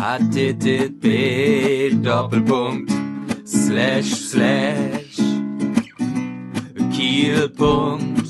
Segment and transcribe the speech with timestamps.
[0.00, 1.04] http
[2.02, 2.90] Doppelpunkt
[3.44, 5.20] slash slash
[6.90, 8.26] Kiel.punkt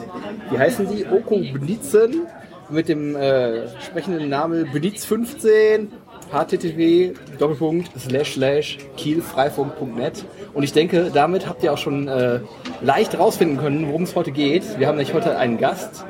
[0.52, 1.06] wie heißen die?
[1.06, 2.28] Oko Blitzen
[2.70, 5.90] mit dem äh, sprechenden Namen Blitz 15
[6.31, 12.39] http Doppelpunkt slash slash kielfreifunk.net und ich denke, damit habt ihr auch schon äh,
[12.81, 14.80] leicht rausfinden können, worum es heute geht.
[14.80, 16.06] Wir haben nämlich heute einen Gast.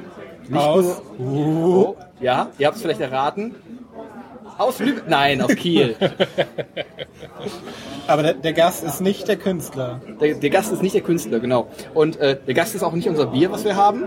[0.48, 3.56] Nicht Aus- nur, oh, ja, ihr habt es vielleicht erraten.
[4.58, 5.04] Aus Lübeck?
[5.08, 5.96] Nein, aus Kiel.
[8.08, 10.02] Aber der, der Gast ist nicht der Künstler.
[10.20, 11.68] Der, der Gast ist nicht der Künstler, genau.
[11.94, 14.06] Und äh, der Gast ist auch nicht unser Bier, was wir haben.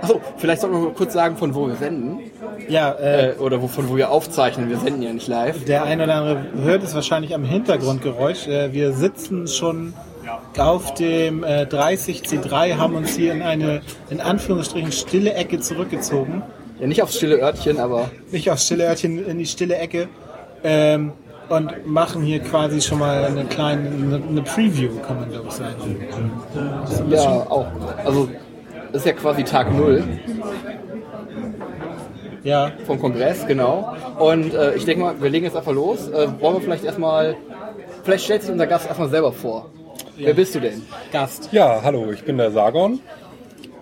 [0.00, 2.27] Achso, vielleicht sollten wir mal kurz sagen, von wo wir senden.
[2.68, 4.68] Ja, äh, Äh, oder wo, von wo wir aufzeichnen.
[4.68, 5.64] Wir senden ja nicht live.
[5.64, 8.46] der eine oder andere hört es wahrscheinlich am Hintergrundgeräusch.
[8.46, 9.94] Äh, wir sitzen schon
[10.56, 16.42] auf dem äh, 30C3, haben uns hier in eine, in Anführungsstrichen, stille Ecke zurückgezogen.
[16.80, 20.08] Ja, nicht aufs stille Örtchen, aber Nicht aufs stille Örtchen, in die stille Ecke.
[20.62, 21.12] Ähm,
[21.48, 25.54] und machen hier quasi schon mal eine kleine eine, eine Preview, kann man glaube ich
[25.54, 25.96] sagen.
[27.08, 27.66] ja, auch.
[28.04, 28.28] Also,
[28.92, 30.04] das ist ja quasi Tag Null
[32.48, 33.94] Ja, vom Kongress, genau.
[34.18, 36.08] Und äh, ich denke mal, wir legen jetzt einfach los.
[36.08, 37.36] Äh, wollen wir vielleicht erstmal,
[38.04, 39.66] vielleicht stellt sich unser Gast erstmal selber vor.
[40.16, 40.82] Wer bist du denn?
[41.12, 41.50] Gast.
[41.52, 43.00] Ja, hallo, ich bin der Sargon.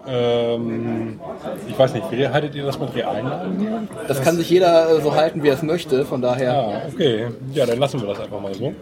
[0.09, 1.21] Ähm,
[1.69, 3.83] ich weiß nicht, wie haltet ihr das mit realen hier?
[4.09, 6.53] Das kann sich jeder äh, so halten, wie er es möchte, von daher.
[6.53, 7.27] Ja, okay.
[7.55, 8.75] Ja, dann lassen wir das einfach mal so.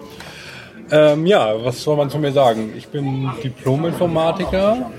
[0.95, 2.73] Ähm, ja, was soll man zu mir sagen?
[2.77, 4.93] Ich bin Diplom-Informatiker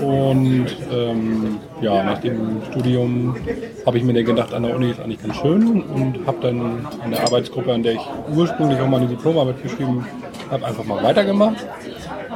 [0.00, 3.36] und ähm, ja, nach dem Studium
[3.84, 6.86] habe ich mir dann gedacht, an der Uni ist eigentlich ganz schön und habe dann
[7.04, 8.00] in der Arbeitsgruppe, an der ich
[8.34, 10.06] ursprünglich auch meine Diplomarbeit geschrieben
[10.50, 11.66] habe, einfach mal weitergemacht.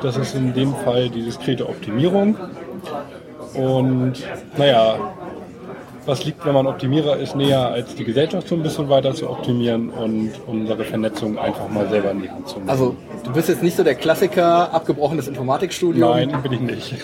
[0.03, 2.37] Das ist in dem Fall die diskrete Optimierung.
[3.55, 4.12] Und
[4.59, 4.99] naja,
[6.06, 9.28] was liegt, wenn man Optimierer ist, näher als die Gesellschaft so ein bisschen weiter zu
[9.28, 12.71] optimieren und unsere Vernetzung einfach mal selber in die Hand zu nehmen.
[12.71, 16.09] Also, du bist jetzt nicht so der Klassiker, abgebrochenes Informatikstudium.
[16.11, 16.94] Nein, bin ich nicht.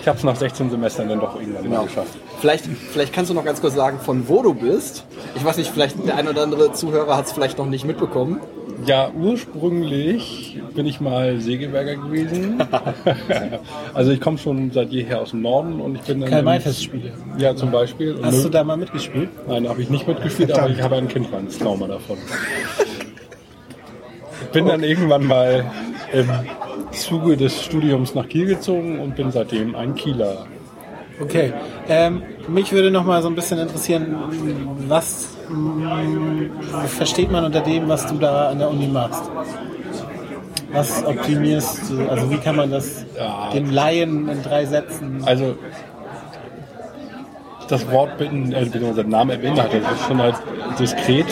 [0.00, 1.76] Ich habe es nach 16 Semestern dann doch irgendwann Genau.
[1.78, 2.14] mal geschafft.
[2.40, 5.04] Vielleicht, vielleicht kannst du noch ganz kurz sagen, von wo du bist.
[5.36, 8.40] Ich weiß nicht, vielleicht der ein oder andere Zuhörer hat es vielleicht noch nicht mitbekommen.
[8.86, 12.62] Ja, ursprünglich bin ich mal Segelberger gewesen.
[13.94, 16.30] also ich komme schon seit jeher aus dem Norden und ich bin dann...
[16.30, 17.12] Karl-May-Festspiele.
[17.38, 18.14] Ja, zum Beispiel.
[18.14, 19.28] Und Hast du da mal mitgespielt?
[19.46, 22.18] Nein, habe ich nicht mitgespielt, aber ich habe ein Kindheitstrauma davon.
[24.42, 25.64] Ich bin dann irgendwann mal
[26.12, 26.28] im
[26.92, 30.46] Zuge des Studiums nach Kiel gezogen und bin seitdem ein Kieler.
[31.20, 31.52] Okay.
[31.88, 34.14] Ähm, mich würde noch mal so ein bisschen interessieren,
[34.88, 39.30] was mm, versteht man unter dem, was du da an der Uni machst?
[40.72, 42.08] Was optimierst du?
[42.08, 43.50] Also wie kann man das Ja.
[43.52, 45.22] dem Laien in drei Sätzen?
[45.26, 45.56] Also
[47.68, 50.34] das Wort bin- äh, beziehungsweise der Name beinhaltet, das ist schon halt
[50.78, 51.26] diskret.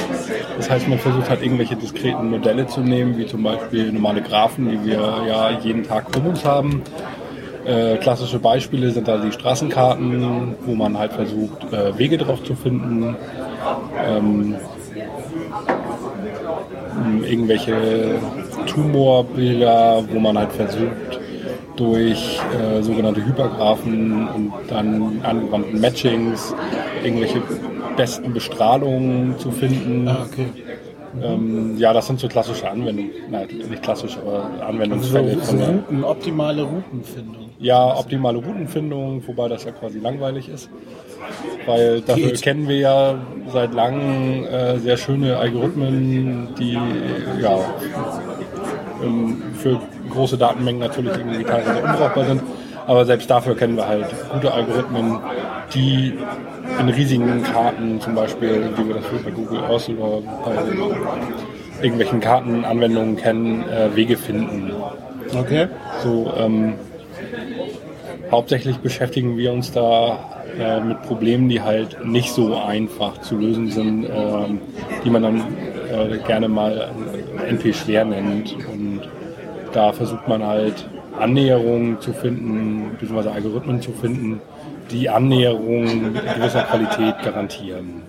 [0.56, 4.70] Das heißt, man versucht halt irgendwelche diskreten Modelle zu nehmen, wie zum Beispiel normale Graphen,
[4.70, 6.82] die wir ja jeden Tag um uns haben.
[7.70, 12.55] Äh, klassische Beispiele sind da die Straßenkarten, wo man halt versucht, äh, Wege drauf zu
[12.56, 13.17] finden.
[14.05, 14.56] Ähm,
[17.25, 18.19] irgendwelche
[18.67, 21.20] Tumorbilder, wo man halt versucht,
[21.76, 26.52] durch äh, sogenannte Hypergraphen und dann angewandten Matchings
[27.05, 27.40] irgendwelche
[27.96, 30.08] besten Bestrahlungen zu finden.
[30.08, 30.46] Ah, okay.
[31.22, 33.11] Ähm, ja, das sind so klassische Anwendungen.
[33.31, 37.50] Nein, nicht klassisch, aber So, Anwendungsfälle so von der, Routen, optimale Routenfindung.
[37.60, 40.70] Ja, optimale Routenfindung, wobei das ja quasi langweilig ist.
[41.66, 42.42] Weil dafür Geht.
[42.42, 43.14] kennen wir ja
[43.52, 46.78] seit langem äh, sehr schöne Algorithmen, die
[47.40, 47.58] ja
[49.02, 49.80] ähm, für
[50.10, 52.42] große Datenmengen natürlich irgendwie teilweise unbrauchbar sind.
[52.86, 55.20] Aber selbst dafür kennen wir halt gute Algorithmen,
[55.74, 56.14] die
[56.80, 63.16] in riesigen Karten, zum Beispiel, wie wir das bei Google Earth oder bei irgendwelchen Kartenanwendungen
[63.16, 64.72] kennen, äh, Wege finden.
[65.38, 65.68] Okay.
[66.02, 66.74] So, ähm,
[68.31, 73.71] hauptsächlich beschäftigen wir uns da äh, mit Problemen, die halt nicht so einfach zu lösen
[73.71, 74.61] sind, ähm,
[75.05, 75.38] die man dann
[75.91, 76.91] äh, gerne mal
[77.49, 78.55] NP schwer nennt.
[78.71, 79.03] Und
[79.73, 80.88] da versucht man halt
[81.19, 84.41] Annäherungen zu finden, beziehungsweise Algorithmen zu finden,
[84.91, 88.03] die Annäherungen gewisser Qualität garantieren.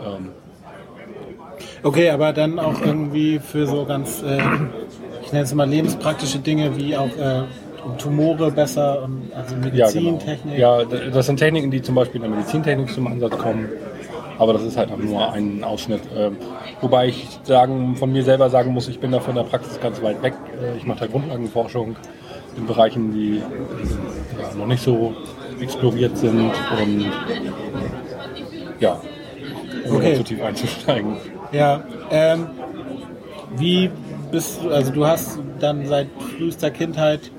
[0.00, 0.30] Ähm,
[1.82, 4.38] Okay, aber dann auch irgendwie für so ganz, äh,
[5.22, 7.44] ich nenne es mal lebenspraktische Dinge wie auch äh,
[7.84, 10.10] um Tumore besser, um, also Ja, genau.
[10.12, 10.58] Medizintechnik.
[10.58, 13.68] Ja, das sind Techniken, die zum Beispiel in der Medizintechnik zum Einsatz kommen.
[14.38, 16.00] Aber das ist halt auch nur ein Ausschnitt.
[16.16, 16.36] Ähm,
[16.80, 20.00] Wobei ich sagen, von mir selber sagen muss, ich bin da von der Praxis ganz
[20.02, 20.32] weit weg.
[20.62, 21.94] Äh, Ich mache da Grundlagenforschung
[22.56, 25.14] in Bereichen, die ja, noch nicht so
[25.60, 26.40] exploriert sind.
[26.80, 27.04] Und
[28.80, 28.98] ja,
[29.88, 30.14] ohne Okay.
[30.16, 31.16] zu tief einzusteigen.
[31.52, 32.46] Ja, ähm,
[33.56, 33.90] wie
[34.30, 36.06] bist du, also du hast dann seit
[36.36, 37.30] frühester Kindheit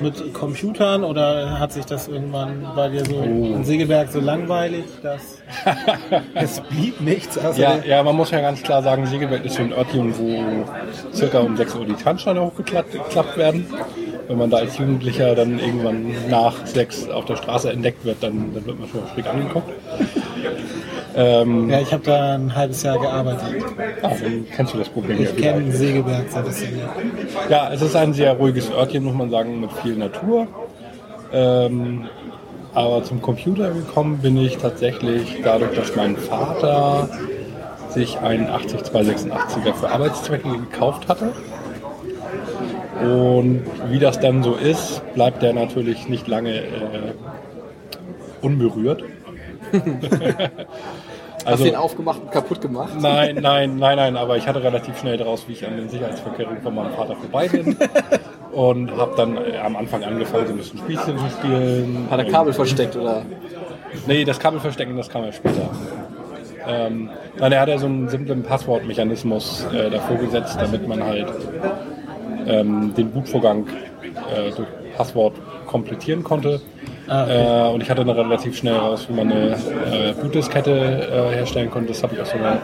[0.00, 3.46] mit Computern oder hat sich das irgendwann bei dir so Oh.
[3.54, 5.38] in Segeberg so langweilig, dass
[6.34, 9.62] es blieb nichts außer Ja, ja, man muss ja ganz klar sagen, Segeberg ist so
[9.62, 10.64] ein Örtchen, wo
[11.14, 13.66] circa um 6 Uhr die Tanzsteine hochgeklappt geklappt werden.
[14.28, 18.52] Wenn man da als Jugendlicher dann irgendwann nach 6 auf der Straße entdeckt wird, dann,
[18.54, 19.70] dann wird man schon schräg angeguckt.
[21.20, 23.64] Ähm, ja, ich habe da ein halbes Jahr gearbeitet.
[24.02, 26.78] ah, dann kennst du das Problem ja Ich kenne Segeberg so ein bisschen.
[26.78, 26.94] Ja.
[27.48, 30.46] Ja, es ist ein sehr ruhiges Örtchen, muss man sagen, mit viel Natur.
[31.32, 32.08] Ähm,
[32.72, 37.08] aber zum Computer gekommen bin ich tatsächlich dadurch, dass mein Vater
[37.90, 41.32] sich einen 80286er für Arbeitszwecke gekauft hatte.
[43.00, 47.12] Und wie das dann so ist, bleibt der natürlich nicht lange äh,
[48.40, 49.02] unberührt.
[51.44, 52.92] Hast du den aufgemacht und kaputt gemacht?
[53.00, 56.60] Nein, nein, nein, nein, aber ich hatte relativ schnell draus, wie ich an den Sicherheitsverkehrungen
[56.60, 57.76] von meinem Vater vorbei bin.
[58.52, 62.08] Und habe dann äh, am Anfang angefangen, so ein bisschen Spielchen zu spielen.
[62.10, 63.22] Hat er Kabel versteckt oder?
[64.06, 65.70] Nee, das Kabel verstecken, das kam ja später.
[66.66, 71.28] Ähm, nein, er hat ja so einen simplen Passwortmechanismus äh, davor gesetzt, damit man halt
[72.46, 73.66] ähm, den Bootvorgang
[74.34, 75.34] äh, durch Passwort
[75.66, 76.60] komplettieren konnte.
[77.08, 81.70] Äh, und ich hatte dann relativ schnell raus, wie man eine äh, Bootdiskette äh, herstellen
[81.70, 81.88] konnte.
[81.88, 82.60] Das habe ich auch so eine,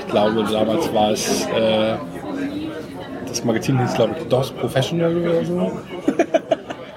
[0.00, 1.96] ich glaube, damals war es, äh,
[3.26, 5.72] das Magazin hieß, glaube ich, DOS Professional oder so.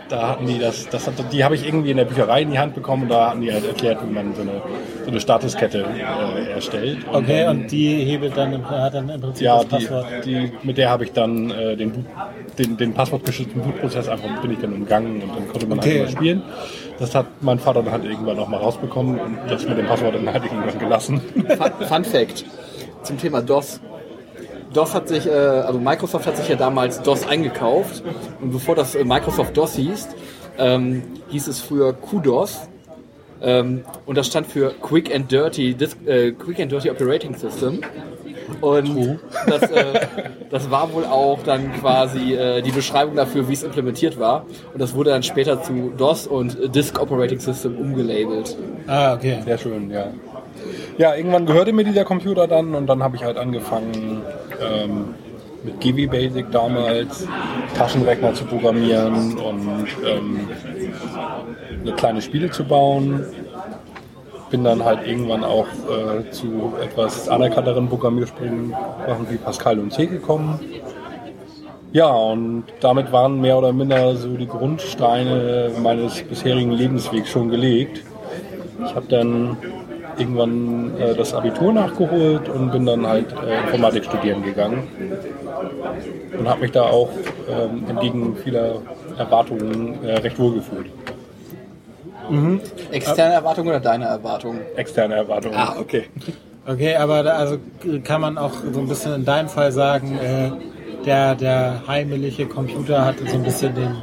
[0.09, 2.57] Da hatten die das, das hat, die habe ich irgendwie in der Bücherei in die
[2.57, 4.59] Hand bekommen und da hatten die halt erklärt, wie man so eine,
[5.03, 6.99] so eine Statuskette äh, erstellt.
[7.11, 10.05] Okay, dann- und die hebelt dann, im- hat dann im Prinzip ja, das die, Passwort.
[10.25, 12.05] die, mit der habe ich dann äh, den, Boot-
[12.57, 16.01] den, den passwortgeschützten Bootprozess einfach bin ich dann umgangen und dann konnte man Okay.
[16.01, 16.41] einfach spielen.
[16.99, 20.15] Das hat mein Vater dann halt irgendwann noch mal rausbekommen und das mit dem Passwort
[20.15, 21.21] dann halt irgendwann gelassen.
[21.57, 22.45] Fun, Fun Fact
[23.03, 23.79] zum Thema DOS.
[24.73, 28.03] DOS hat sich, äh, also Microsoft hat sich ja damals DOS eingekauft
[28.41, 30.09] und bevor das äh, Microsoft DOS hieß,
[30.59, 32.67] ähm, hieß es früher QDOS
[33.41, 37.81] ähm, und das stand für Quick and Dirty Dis äh, Quick and Dirty Operating System
[38.61, 40.07] und das, äh,
[40.49, 44.81] das war wohl auch dann quasi äh, die Beschreibung dafür, wie es implementiert war und
[44.81, 48.57] das wurde dann später zu DOS und Disk Operating System umgelabelt.
[48.87, 49.39] Ah, okay.
[49.45, 50.07] Sehr schön, ja.
[50.97, 54.21] Ja, irgendwann gehörte mir dieser Computer dann und dann habe ich halt angefangen
[54.61, 55.13] ähm,
[55.63, 57.27] mit GW Basic damals
[57.77, 60.47] Taschenrechner zu programmieren und ähm,
[61.95, 63.25] kleine Spiele zu bauen.
[64.49, 68.73] Bin dann halt irgendwann auch äh, zu etwas anerkannteren Programmiersprachen
[69.29, 70.59] wie Pascal und C gekommen.
[71.91, 78.03] Ja, und damit waren mehr oder minder so die Grundsteine meines bisherigen Lebenswegs schon gelegt.
[78.85, 79.57] Ich habe dann
[80.19, 84.87] irgendwann äh, das Abitur nachgeholt und bin dann halt äh, Informatik studieren gegangen.
[86.37, 87.09] Und habe mich da auch
[87.49, 88.81] ähm, entgegen vieler
[89.17, 90.91] Erwartungen äh, recht wohl gefühlt.
[92.91, 94.61] Externe Erwartungen oder deine Erwartungen?
[94.75, 95.55] Externe Erwartungen.
[95.55, 96.05] Ah, okay.
[96.67, 97.57] Okay, aber da, also
[98.03, 100.51] kann man auch so ein bisschen in deinem Fall sagen, äh,
[101.05, 103.95] der, der heimelige Computer hat so ein bisschen den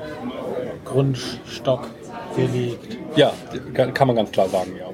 [0.85, 1.87] Grundstock
[2.35, 3.33] gelegt, Ja,
[3.75, 4.87] kann kann man ganz klar sagen, ja.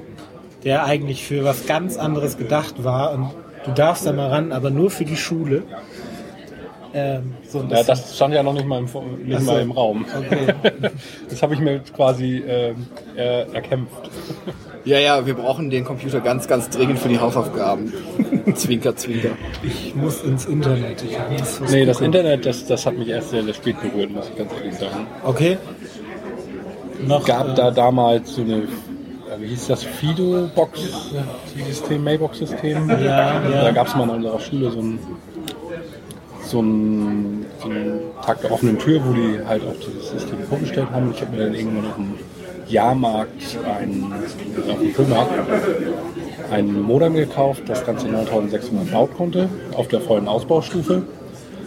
[0.63, 3.31] der eigentlich für was ganz anderes gedacht war und
[3.65, 5.63] du darfst da mal ran, aber nur für die Schule.
[6.95, 8.85] Ähm, so Ja, das stand ja noch nicht mal im,
[9.25, 9.51] nicht so.
[9.51, 10.05] mal im Raum.
[10.15, 10.53] Okay.
[11.29, 12.85] Das habe ich mir quasi ähm,
[13.15, 14.11] er, erkämpft.
[14.85, 17.91] Ja, ja, wir brauchen den Computer ganz, ganz dringend für die Hausaufgaben.
[18.53, 19.29] zwinker, zwinker.
[19.63, 21.01] Ich muss ins Internet.
[21.03, 22.01] Ich muss was Nee, das.
[22.01, 25.07] Internet, das, das hat mich erst sehr, sehr spät berührt, muss ich ganz ehrlich sagen.
[25.23, 25.57] Okay.
[27.07, 28.67] Noch, gab äh, da damals so eine, äh,
[29.39, 32.89] wie hieß das, Fido-Box-System, Mailbox-System.
[32.89, 33.41] Ja, ja.
[33.63, 34.99] Da gab es mal in unserer Schule so ein
[36.53, 40.89] so einen, so einen Tag der offenen Tür, wo die halt auch dieses System vorgestellt
[40.91, 41.11] haben.
[41.11, 42.13] Ich habe mir dann irgendwann auf dem
[42.67, 44.13] Jahrmarkt, ein,
[44.69, 45.31] auf dem Flohmarkt,
[46.51, 51.01] ein Modem gekauft, das Ganze 9600 Baut konnte, auf der vollen Ausbaustufe.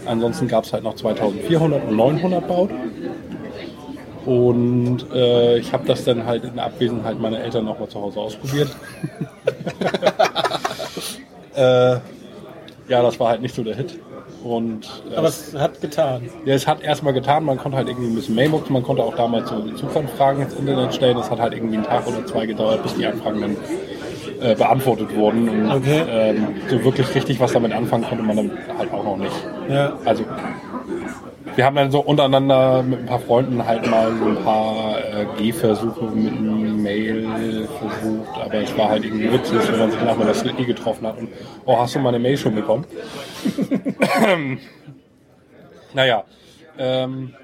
[0.07, 2.71] Ansonsten gab es halt noch 2400 und 900 Baut.
[4.25, 8.69] Und äh, ich habe das dann halt in Abwesenheit meiner Eltern nochmal zu Hause ausprobiert.
[11.57, 11.97] äh,
[12.89, 13.99] ja, das war halt nicht so der Hit.
[14.47, 16.23] Und äh, aber es hat getan.
[16.45, 19.15] ja, es hat erstmal getan, man konnte halt irgendwie ein bisschen Mailbox, man konnte auch
[19.17, 21.17] damals so Zugfragen ins Internet stellen.
[21.17, 23.57] Das hat halt irgendwie einen Tag oder zwei gedauert, bis die Anfragen dann
[24.41, 25.49] äh, beantwortet wurden.
[25.49, 26.03] Und Okay.
[26.09, 29.33] ähm, so wirklich richtig was damit anfangen konnte man dann halt auch noch nicht.
[29.69, 29.95] Ja.
[30.05, 30.25] Also
[31.55, 35.27] wir haben dann so untereinander mit ein paar Freunden halt mal so ein paar äh,
[35.39, 40.25] Gehversuche mit einem Mail versucht, aber es war halt irgendwie witzig, wenn man sich nachher
[40.25, 41.29] das eh getroffen hat und
[41.65, 42.87] oh, hast du meine Mail schon bekommen?
[45.95, 46.25] naja,
[46.79, 47.35] ähm,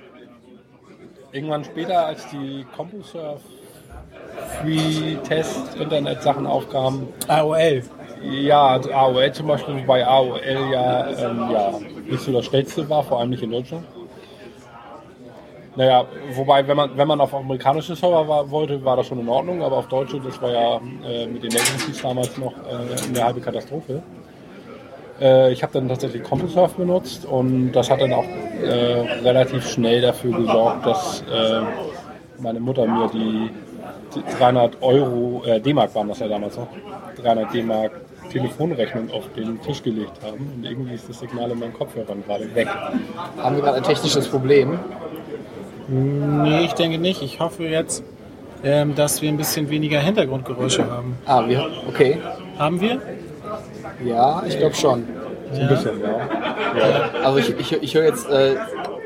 [1.32, 3.40] irgendwann später, als die CompuServe
[4.60, 7.82] Free Test Internet Sachen aufkamen, AOL.
[8.22, 10.40] ja, also AOL zum Beispiel, wobei AOL
[10.72, 11.72] ja, ähm, ja
[12.08, 13.84] nicht so das schnellste war, vor allem nicht in Deutschland.
[15.74, 19.28] Naja, wobei, wenn man, wenn man auf amerikanische Server war, wollte, war das schon in
[19.28, 23.24] Ordnung, aber auf deutsche, das war ja äh, mit den Latencies damals noch äh, eine
[23.24, 24.02] halbe Katastrophe.
[25.18, 28.24] Äh, ich habe dann tatsächlich CompuServe benutzt und das hat dann auch
[28.62, 31.62] äh, relativ schnell dafür gesorgt, dass äh,
[32.38, 33.50] meine Mutter mir die,
[34.14, 36.68] die 300 Euro, äh, D-Mark waren das ja damals noch,
[37.22, 37.92] 300 D-Mark
[38.30, 42.54] Telefonrechnung auf den Tisch gelegt haben und irgendwie ist das Signal in meinen Kopfhörern gerade
[42.54, 42.68] weg.
[43.36, 44.78] Haben wir gerade ein technisches Problem?
[45.88, 47.22] Nee, ich denke nicht.
[47.22, 48.02] Ich hoffe jetzt,
[48.64, 51.16] ähm, dass wir ein bisschen weniger Hintergrundgeräusche haben.
[51.26, 52.18] Ah, wir, okay.
[52.58, 53.00] Haben wir?
[54.04, 55.04] Ja, ich glaube schon.
[55.52, 57.10] So ein bisschen, ja.
[57.24, 58.54] Also ich, ich, ich höre jetzt äh,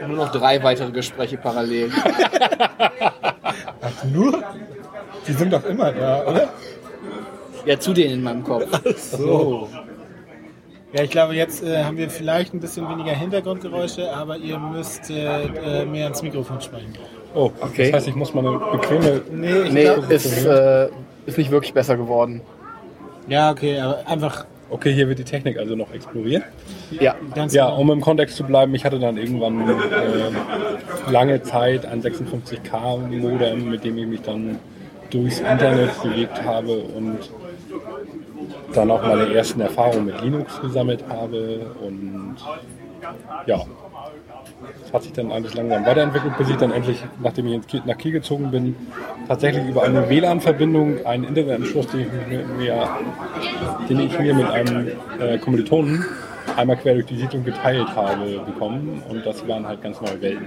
[0.07, 1.91] nur noch drei weitere Gespräche parallel.
[3.81, 4.43] Ach, nur?
[5.27, 6.49] Die sind doch immer da, oder?
[7.65, 8.67] Ja, zu denen in meinem Kopf.
[8.97, 9.69] So.
[10.97, 15.11] Ja, ich glaube, jetzt äh, haben wir vielleicht ein bisschen weniger Hintergrundgeräusche, aber ihr müsst
[15.11, 16.95] äh, äh, mehr ins Mikrofon sprechen.
[17.35, 17.91] Oh, Okay.
[17.91, 19.21] das heißt, ich muss mal eine bequeme.
[19.31, 20.15] Nee, ich Nee, glaube.
[20.15, 20.89] ist, äh,
[21.27, 22.41] ist nicht wirklich besser geworden.
[23.29, 26.43] Ja, okay, aber einfach Okay, hier wird die Technik also noch exploriert.
[26.99, 27.15] Ja.
[27.35, 27.81] ganz Ja, genau.
[27.81, 33.85] um im Kontext zu bleiben, ich hatte dann irgendwann äh, lange Zeit ein 56K-Modem, mit
[33.85, 34.59] dem ich mich dann
[35.11, 37.19] durchs Internet bewegt habe und
[38.73, 41.67] dann auch meine ersten Erfahrungen mit Linux gesammelt habe.
[41.81, 42.37] Und
[43.47, 43.65] ja,
[44.83, 48.13] das hat sich dann alles langsam weiterentwickelt, bis ich dann endlich, nachdem ich nach Kiel
[48.13, 48.77] gezogen bin,
[49.29, 52.89] tatsächlich über eine WLAN-Verbindung einen Internetanschluss, den ich mir, mir,
[53.89, 54.89] den ich mir mit einem
[55.21, 56.05] äh, Kommilitonen
[56.57, 59.03] einmal quer durch die Siedlung geteilt habe, bekommen.
[59.09, 60.47] Und das waren halt ganz neue Welten.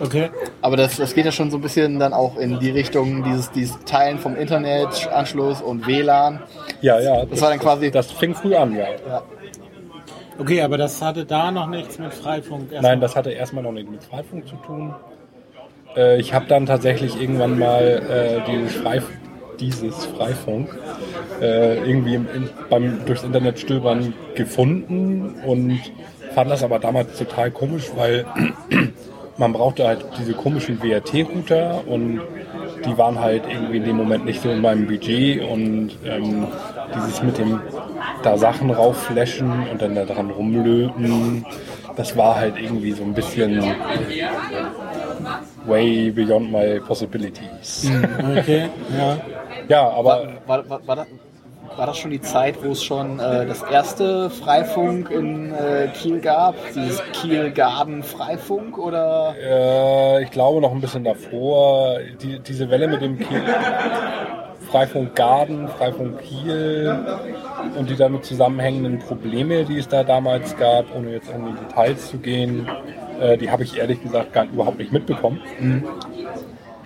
[0.00, 0.30] Okay.
[0.62, 3.50] Aber das, das geht ja schon so ein bisschen dann auch in die Richtung dieses,
[3.52, 6.40] dieses Teilen vom Internetanschluss und WLAN.
[6.80, 7.24] Ja, ja.
[7.26, 8.86] Das war dann quasi- Das fing früh an, ja.
[10.38, 12.72] Okay, aber das hatte da noch nichts mit Freifunk.
[12.72, 12.92] erstmal.
[12.92, 14.94] Nein, das hatte erstmal noch nichts mit Freifunk zu tun.
[15.96, 17.82] Äh, ich habe dann tatsächlich irgendwann mal
[18.48, 19.04] äh, dieses, Freif
[19.58, 20.74] dieses Freifunk
[21.42, 25.78] äh, irgendwie im, in, beim durchs Internet stöbern gefunden und
[26.34, 28.24] fand das aber damals total komisch, weil
[29.40, 32.20] man brauchte halt diese komischen WRT-Router und
[32.84, 36.46] die waren halt irgendwie in dem Moment nicht so in meinem Budget und ähm,
[36.94, 37.60] dieses mit dem
[38.22, 41.46] da Sachen raufflashen und dann da dran rumlöten,
[41.96, 43.62] das war halt irgendwie so ein bisschen
[45.64, 47.90] way beyond my possibilities.
[48.36, 49.16] Okay, ja.
[49.68, 51.06] Ja, War, aber war, war, war, das,
[51.80, 56.20] war das schon die Zeit, wo es schon äh, das erste Freifunk in äh, Kiel
[56.20, 56.54] gab?
[56.74, 58.76] Dieses Kiel-Garden-Freifunk?
[58.76, 59.34] Oder?
[59.42, 63.42] äh, ich glaube noch ein bisschen davor, die, diese Welle mit dem Kiel
[64.70, 66.98] Freifunk Garden, Freifunk Kiel
[67.78, 72.10] und die damit zusammenhängenden Probleme, die es da damals gab, ohne jetzt in die Details
[72.10, 72.68] zu gehen,
[73.22, 75.40] äh, die habe ich ehrlich gesagt gar überhaupt nicht mitbekommen.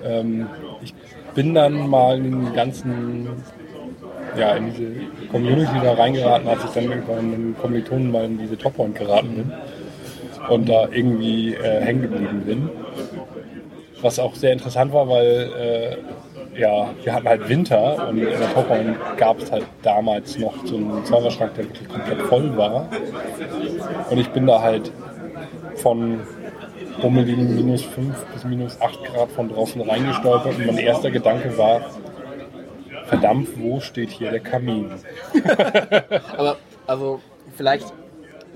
[0.04, 0.46] Ähm,
[0.82, 0.94] ich
[1.34, 3.42] bin dann mal in den ganzen,
[4.36, 4.86] ja, in diese
[5.30, 9.34] Community da reingeraten, als ich dann irgendwann einem Kommilitonen mal in diese Top Point geraten
[9.34, 9.52] bin
[10.48, 12.70] und da irgendwie äh, hängen geblieben bin.
[14.02, 15.96] Was auch sehr interessant war, weil
[16.54, 20.38] äh, ja, wir hatten halt Winter und in der Top Point gab es halt damals
[20.38, 22.88] noch so einen Serverschrank, der wirklich komplett voll war.
[24.10, 24.92] Und ich bin da halt
[25.76, 26.20] von
[27.00, 31.80] bummeligen minus 5 bis minus 8 Grad von draußen reingestolpert und mein erster Gedanke war,
[33.06, 34.90] verdammt, wo steht hier der Kamin?
[36.36, 36.56] Aber
[36.86, 37.20] also
[37.56, 37.92] vielleicht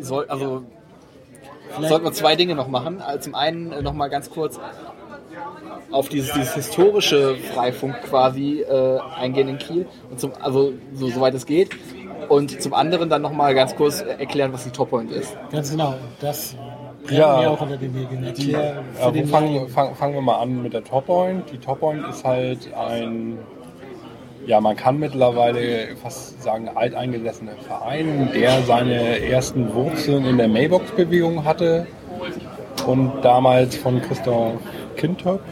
[0.00, 0.62] soll also
[1.80, 3.00] sollten wir zwei Dinge noch machen.
[3.00, 4.58] Also zum einen äh, noch mal ganz kurz
[5.90, 11.34] auf dieses, dieses historische Freifunk quasi äh, eingehen in Kiel und zum also so soweit
[11.34, 11.70] es geht
[12.28, 15.34] und zum anderen dann noch mal ganz kurz erklären, was die Toppoint ist.
[15.50, 15.94] Ganz genau.
[16.20, 16.56] Das
[17.08, 17.38] Ja.
[17.40, 18.22] mir auch unter den Nägeln.
[18.24, 19.68] Erklär für Ja, wo den fangen, Laien.
[19.68, 21.50] fang, fangen wir mal an mit der Top Point.
[21.52, 23.38] Die Top Point ist halt ein,
[24.48, 31.44] ja, man kann mittlerweile fast sagen, alteingesessener Verein, der seine ersten Wurzeln in der Mailbox-Bewegung
[31.44, 31.86] hatte
[32.86, 34.54] und damals von Christoph
[34.96, 35.42] Kintöp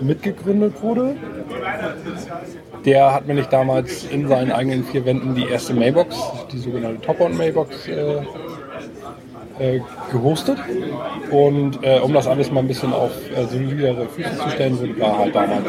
[0.00, 1.16] mitgegründet wurde.
[2.84, 6.16] Der hat nämlich damals in seinen eigenen vier Wänden die erste Mailbox,
[6.52, 8.20] die sogenannte Top-On-Mailbox, äh,
[9.58, 10.58] äh, gehostet.
[11.30, 14.94] Und äh, um das alles mal ein bisschen auf äh, solidere Füße zu stellen, wurde
[14.94, 15.64] da halt damals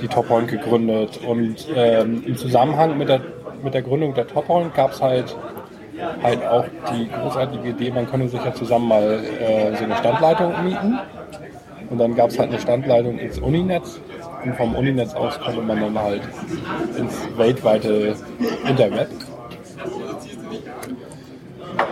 [0.00, 1.20] die Top Point gegründet.
[1.26, 3.20] Und ähm, im Zusammenhang mit der,
[3.62, 5.36] mit der Gründung der Top Point gab es halt,
[6.22, 10.64] halt auch die großartige Idee, man könne sich ja zusammen mal äh, so eine Standleitung
[10.64, 10.98] mieten.
[11.90, 14.00] Und dann gab es halt eine Standleitung ins Uninetz.
[14.44, 16.22] Und vom Uninetz aus konnte man dann halt
[16.96, 18.14] ins weltweite
[18.66, 19.08] Interweb.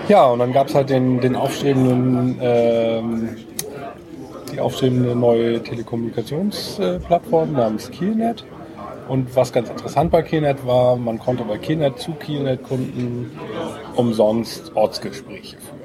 [0.08, 3.36] Ja, und dann gab es halt den, den aufstrebenden, ähm,
[4.50, 8.44] die aufstrebende neue Telekommunikationsplattform namens Kielnet.
[9.08, 13.38] Und was ganz interessant bei Kielnet war, man konnte bei Kielnet zu Kielnet-Kunden
[13.96, 15.78] umsonst Ortsgespräche führen.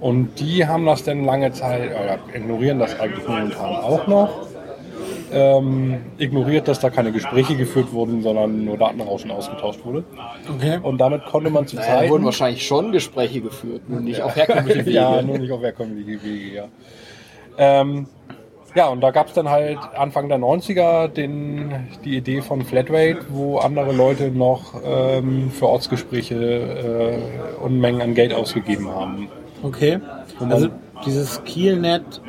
[0.00, 4.46] Und die haben das dann lange Zeit, oder ignorieren das eigentlich momentan auch noch,
[5.32, 10.04] ähm, ignoriert, dass da keine Gespräche geführt wurden, sondern nur Datenrauschen ausgetauscht wurde.
[10.54, 10.78] Okay.
[10.82, 12.10] Und damit konnte man zu Da Zeiten...
[12.10, 14.96] wurden wahrscheinlich schon Gespräche geführt, nur nicht auf herkömmliche Wege.
[14.96, 16.64] ja, nur nicht auf herkömmliche Wege, ja.
[17.58, 18.06] Ähm,
[18.74, 23.20] ja, und da gab es dann halt Anfang der 90er den, die Idee von Flatrate,
[23.30, 29.28] wo andere Leute noch ähm, für Ortsgespräche äh, Unmengen an Geld ausgegeben haben.
[29.62, 29.98] Okay.
[30.50, 30.68] Also
[31.06, 32.20] dieses Kielnet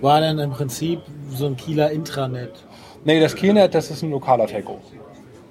[0.00, 1.00] war dann im Prinzip
[1.36, 2.52] so ein Kieler Intranet.
[3.04, 4.80] Nee, das Kielnet, das ist ein lokaler Telco.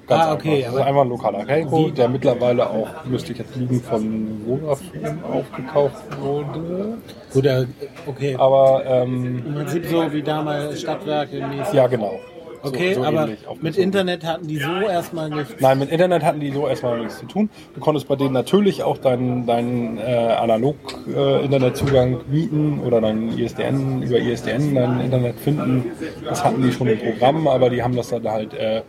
[0.07, 0.71] Ganz Ah, okay, einfach.
[0.71, 5.23] Das ist einfach ein lokaler Telco, der mittlerweile auch, müsste ich jetzt lügen, von Vodafone
[5.31, 6.97] aufgekauft wurde.
[7.33, 7.65] Oder
[8.05, 8.35] okay.
[8.37, 11.73] Aber ähm, Im Prinzip so wie damals Stadtwerke mäßig.
[11.73, 12.19] ja, genau.
[12.65, 13.63] So- Okay, so aber ähnlich aufgezogen.
[13.63, 15.53] mit Internet hatten die so erstmal nichts.
[15.59, 17.49] Nein, mit Internet hatten die so erstmal nichts zu tun.
[17.75, 24.17] Du konntest bei denen natürlich auch deinen deinen äh, Analog-Internetzugang mieten oder dein ISDN, über
[24.17, 25.85] ISDN dein Internet finden.
[26.27, 28.81] Das hatten die schon im Programm, aber die haben das dann halt äh,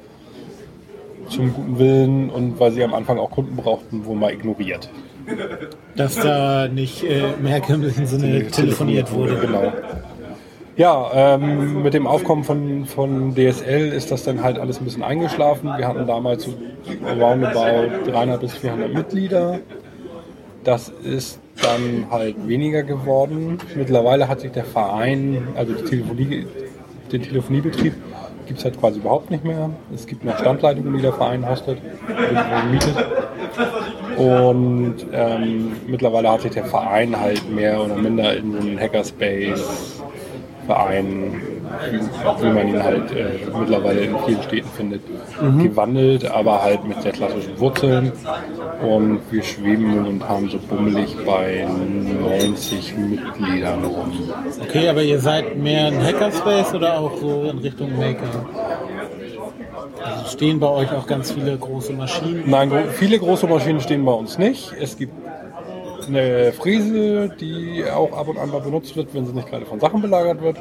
[1.29, 4.89] zum guten Willen und weil sie am Anfang auch Kunden brauchten, wohl mal ignoriert.
[5.97, 9.35] Dass da nicht äh, im herkömmlichen Sinne telefoniert wurde.
[9.37, 9.73] Genau.
[10.77, 15.03] Ja, ähm, mit dem Aufkommen von, von DSL ist das dann halt alles ein bisschen
[15.03, 15.71] eingeschlafen.
[15.79, 16.53] Wir hatten damals so
[17.19, 19.61] roundabout 300 bis 400 Mitglieder.
[20.65, 23.57] Das ist dann halt weniger geworden.
[23.75, 26.47] Mittlerweile hat sich der Verein, also die Telefonie,
[27.11, 27.95] den Telefoniebetrieb,
[28.47, 29.71] gibt es halt quasi überhaupt nicht mehr.
[29.95, 31.79] Es gibt noch Standleitungen, die der Verein hostet,
[32.71, 32.95] mietet.
[34.19, 40.03] Und ähm, mittlerweile hat sich der Verein halt mehr oder minder in so einen Hackerspace
[40.67, 41.41] Verein,
[42.41, 45.03] wie, man ihn halt äh, mittlerweile in vielen Städten findet,
[45.63, 48.13] gewandelt, aber halt mit sehr klassischen Wurzeln.
[48.83, 51.67] Und wir schweben momentan so bummelig bei
[52.21, 54.13] 90 Mitgliedern rum.
[54.63, 58.47] Okay, aber ihr seid mehr ein Hackerspace oder auch so in Richtung Maker?
[60.03, 62.45] Also stehen bei euch auch ganz viele große Maschinen.
[62.47, 64.73] Nein, viele große Maschinen stehen bei uns nicht.
[64.81, 65.15] Es gibt
[66.09, 69.81] eine Fräse, die auch ab und an mal benutzt wird, wenn sie nicht gerade von
[69.81, 70.57] Sachen belagert wird.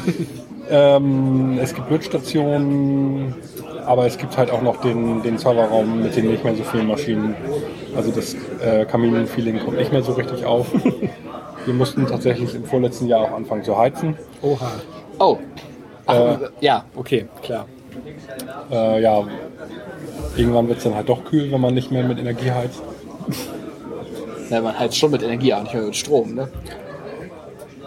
[0.70, 3.34] ähm, es gibt Lötstationen,
[3.84, 6.88] aber es gibt halt auch noch den, den Serverraum mit den nicht mehr so vielen
[6.88, 7.34] Maschinen.
[7.96, 10.66] Also das äh, Kamin-Feeling kommt nicht mehr so richtig auf.
[11.64, 14.16] Wir mussten tatsächlich im vorletzten Jahr auch anfangen zu heizen.
[14.42, 14.72] Oha.
[15.18, 15.38] Oh.
[16.06, 17.66] Ach, Äh, ja, okay, klar.
[18.70, 19.24] Äh, ja,
[20.36, 22.82] irgendwann wird es dann halt doch kühl, wenn man nicht mehr mit Energie heizt.
[24.50, 26.48] Ja, man heizt schon mit Energie, auch nicht mehr mit Strom, ne?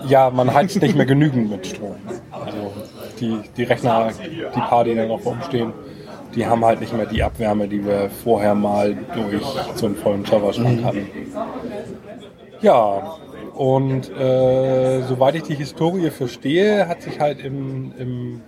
[0.07, 1.95] Ja, man heizt nicht mehr genügend mit Strom.
[2.31, 2.73] Also
[3.19, 5.73] die, die Rechner, die paar, die dann noch rumstehen,
[6.35, 9.43] die haben halt nicht mehr die Abwärme, die wir vorher mal durch
[9.75, 11.07] so einen vollen Serverschrank hatten.
[12.61, 13.17] Ja,
[13.55, 18.41] und äh, soweit ich die Historie verstehe, hat sich halt im, im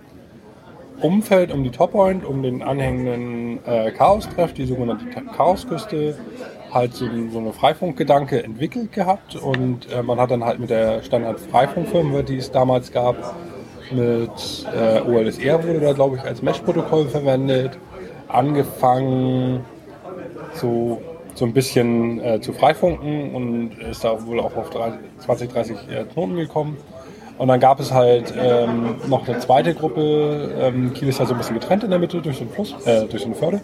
[1.00, 5.04] Umfeld um die Toppoint, um den anhängenden äh, Chaos-Treff, die sogenannte
[5.36, 6.16] Chaosküste,
[6.72, 11.02] halt so, so eine Freifunkgedanke entwickelt gehabt und äh, man hat dann halt mit der
[11.02, 13.16] Standard-Freifunkfirma, die es damals gab,
[13.90, 17.78] mit äh, OLSR wurde da glaube ich als Mesh-Protokoll verwendet,
[18.28, 19.64] angefangen
[20.54, 21.02] so,
[21.34, 25.76] so ein bisschen äh, zu freifunken und ist da wohl auch auf 30, 20, 30
[25.76, 26.76] äh, Knoten gekommen.
[27.38, 30.54] Und dann gab es halt ähm, noch eine zweite Gruppe.
[30.60, 33.06] Ähm, Kiel ist ja so ein bisschen getrennt in der Mitte durch den Fluss, äh,
[33.06, 33.60] durch den Förde.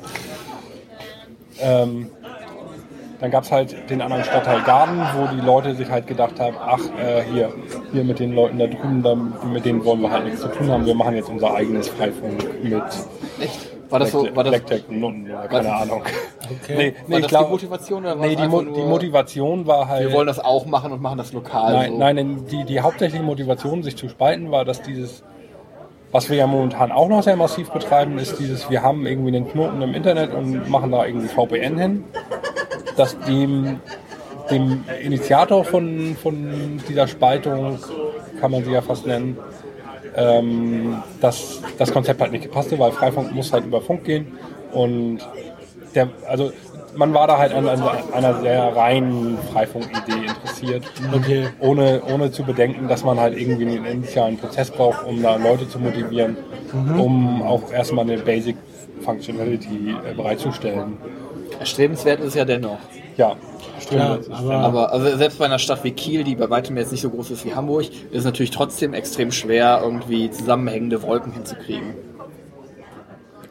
[1.60, 2.10] Ähm,
[3.20, 6.56] dann gab es halt den anderen Stadtteil Garden, wo die Leute sich halt gedacht haben,
[6.60, 7.52] ach, äh, hier,
[7.92, 10.70] hier mit den Leuten da drüben, da, mit denen wollen wir halt nichts zu tun
[10.70, 10.86] haben.
[10.86, 12.82] Wir machen jetzt unser eigenes Freifunk mit
[13.40, 13.78] Echt?
[13.90, 16.02] War das so, war das, Black Tech Nutten oder keine Ahnung.
[16.62, 16.74] Okay.
[16.76, 19.88] Nee, nee, war das glaub- die Motivation oder war Nee, die, Mo die Motivation war
[19.88, 20.08] halt.
[20.08, 21.98] wir wollen das auch machen und machen das lokal Nein, so?
[21.98, 25.22] nein, nein die, die hauptsächliche Motivation, sich zu spalten, war, dass dieses,
[26.12, 29.48] was wir ja momentan auch noch sehr massiv betreiben, ist dieses, wir haben irgendwie einen
[29.50, 32.04] Knoten im Internet und machen da irgendwie VPN hin,
[32.98, 33.80] dass dem,
[34.50, 37.78] dem Initiator von, von dieser Spaltung,
[38.40, 39.36] kann man sie ja fast nennen,
[40.16, 44.38] ähm, dass das Konzept halt nicht gepasste, weil Freifunk muss halt über Funk gehen
[44.72, 45.18] und
[45.94, 46.52] der, also
[46.96, 47.82] man war da halt an, an
[48.12, 50.84] einer sehr reinen Freifunk-Idee interessiert,
[51.14, 51.48] Okay.
[51.60, 55.68] ohne, ohne zu bedenken, dass man halt irgendwie einen initialen Prozess braucht, um da Leute
[55.68, 56.36] zu motivieren,
[56.98, 58.56] um auch erstmal eine Basic
[59.02, 60.96] Functionality äh, bereitzustellen.
[61.58, 62.78] Erstrebenswert ist es ja dennoch.
[63.16, 63.36] Ja,
[63.86, 64.36] Klar, stimmt.
[64.36, 67.10] aber, Aber also selbst bei einer Stadt wie Kiel, die bei weitem jetzt nicht so
[67.10, 71.94] groß ist wie Hamburg, ist es natürlich trotzdem extrem schwer, irgendwie zusammenhängende Wolken hinzukriegen.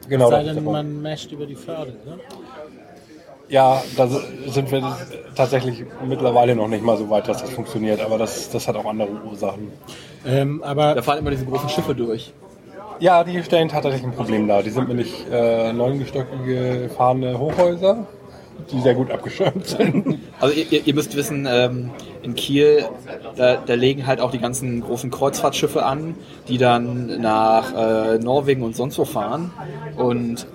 [0.08, 0.30] genau.
[0.30, 1.92] sei denn, man mescht über die Förde.
[2.06, 2.18] Ne?
[3.48, 4.06] Ja, da
[4.46, 4.96] sind wir
[5.34, 8.84] tatsächlich mittlerweile noch nicht mal so weit, dass das funktioniert, aber das, das hat auch
[8.84, 9.72] andere Ursachen.
[10.26, 12.32] Ähm, aber Da fahren immer diese großen Schiffe durch.
[13.00, 14.62] Ja, die stellen tatsächlich ein Problem dar.
[14.62, 18.06] Die sind nämlich äh, neungestöckige fahrende Hochhäuser,
[18.72, 20.18] die sehr gut abgeschirmt sind.
[20.40, 21.90] Also ihr, ihr- müsst wissen, ähm,
[22.22, 22.84] in Kiel,
[23.36, 26.16] da, da legen halt auch die ganzen großen Kreuzfahrtschiffe an,
[26.48, 29.52] die dann nach äh, Norwegen und sonst wo fahren.
[29.96, 30.46] Und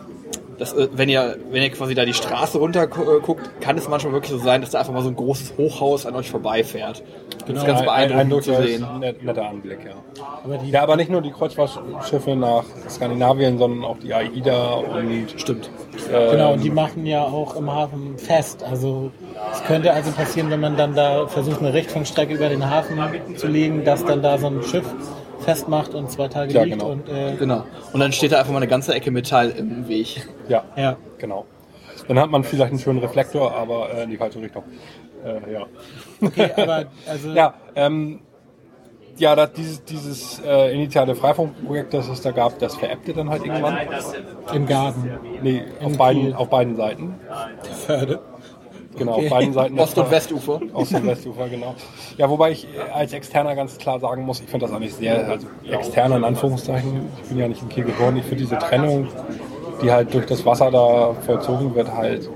[0.60, 3.88] das, äh, wenn ihr, wenn ihr quasi da die Straße runter äh, guckt, kann es
[3.88, 7.04] manchmal wirklich so sein, dass da einfach mal so ein großes Hochhaus an euch vorbeifährt.
[7.46, 8.86] Das ist ganz Ein- ein, ein beeindruckend zu sehen.
[9.00, 10.24] net- netter Anblick, ja.
[10.44, 15.34] Aber die, Ja, aber nicht nur die Kreuzfahrtschiffe nach Skandinavien, sondern auch die AIDA und
[15.38, 15.70] Stimmt.
[16.12, 18.64] äh, genau, und die machen ja auch im Hafen fest.
[18.64, 19.12] Also
[19.52, 22.98] es könnte also passieren, wenn man dann da versucht, eine Richtfunkstrecke über den Hafen
[23.36, 24.86] zu legen, dass dann da so ein Schiff
[25.40, 26.80] festmacht und zwei Tage Ja, liegt.
[26.80, 26.92] genau.
[26.92, 27.64] Und, äh, Genau.
[27.92, 30.26] Und dann steht da einfach mal eine ganze Ecke Metall im Weg.
[30.48, 30.96] ja, ja.
[31.18, 31.46] genau.
[32.08, 34.64] Dann hat man vielleicht einen schönen Reflektor, aber äh, in die falsche Richtung.
[35.26, 35.66] Äh, ja.
[36.24, 38.20] Okay, aber also Ja, ähm,
[39.18, 43.46] ja, das, dieses, dieses äh, initiale Freifunkprojekt, das es da gab, das veräppte dann halt
[43.46, 43.78] irgendwann.
[44.54, 45.12] im Garten,
[45.44, 46.34] Nee, auf In beiden, Kiel.
[46.34, 47.16] auf beiden Seiten.
[47.86, 48.20] Förde.
[48.98, 49.26] Genau, Okay.
[49.26, 49.80] auf beiden Seiten.
[49.80, 50.60] Ost- und Westufer.
[50.74, 51.74] Ost- und Westufer, genau.
[52.18, 55.28] Ja, wobei ich äh, als Externer ganz klar sagen muss, ich finde das eigentlich sehr,
[55.30, 59.08] also externer in Anführungszeichen, ich bin ja nicht in Kiel geboren, ich finde diese Trennung,
[59.82, 62.30] die halt durch das Wasser da vollzogen wird, halt,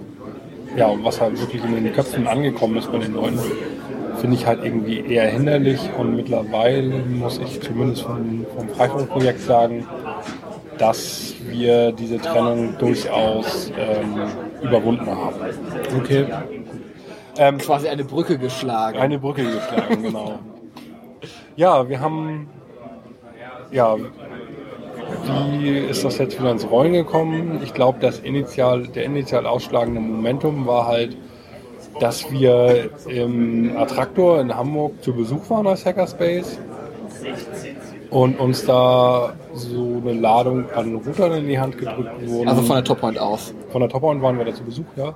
[0.75, 3.39] ja, und was halt wirklich in den Köpfen angekommen ist bei den Leuten,
[4.17, 9.87] finde ich halt irgendwie eher hinderlich und mittlerweile muss ich zumindest vom, vom Freifunkprojekt sagen,
[10.77, 14.21] dass wir diese Trennung durchaus ähm,
[14.61, 15.35] überwunden haben.
[15.97, 16.25] Okay.
[17.37, 18.97] Ähm, Quasi eine Brücke geschlagen.
[18.97, 20.39] eine Brücke geschlagen, genau.
[21.55, 22.49] Ja, wir haben.
[23.71, 23.95] Ja,
[25.25, 27.59] wie ist das jetzt wieder ins Rollen gekommen?
[27.63, 31.17] Ich glaube, das initial, der initial ausschlagende Momentum war halt,
[31.99, 36.59] dass wir im Attraktor in Hamburg zu Besuch waren als Hackerspace
[38.09, 42.47] und uns da so eine Ladung an Routern in die Hand gedrückt wurden.
[42.47, 43.53] Also von der Toppoint aus.
[43.71, 45.13] Von der Toppoint waren wir da zu Besuch, ja.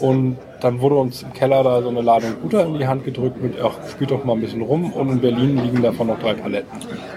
[0.00, 3.42] Und dann wurde uns im Keller da so eine Ladung Router in die Hand gedrückt
[3.42, 4.92] mit, ach, spielt doch mal ein bisschen rum.
[4.92, 6.68] Und in Berlin liegen davon noch drei Paletten.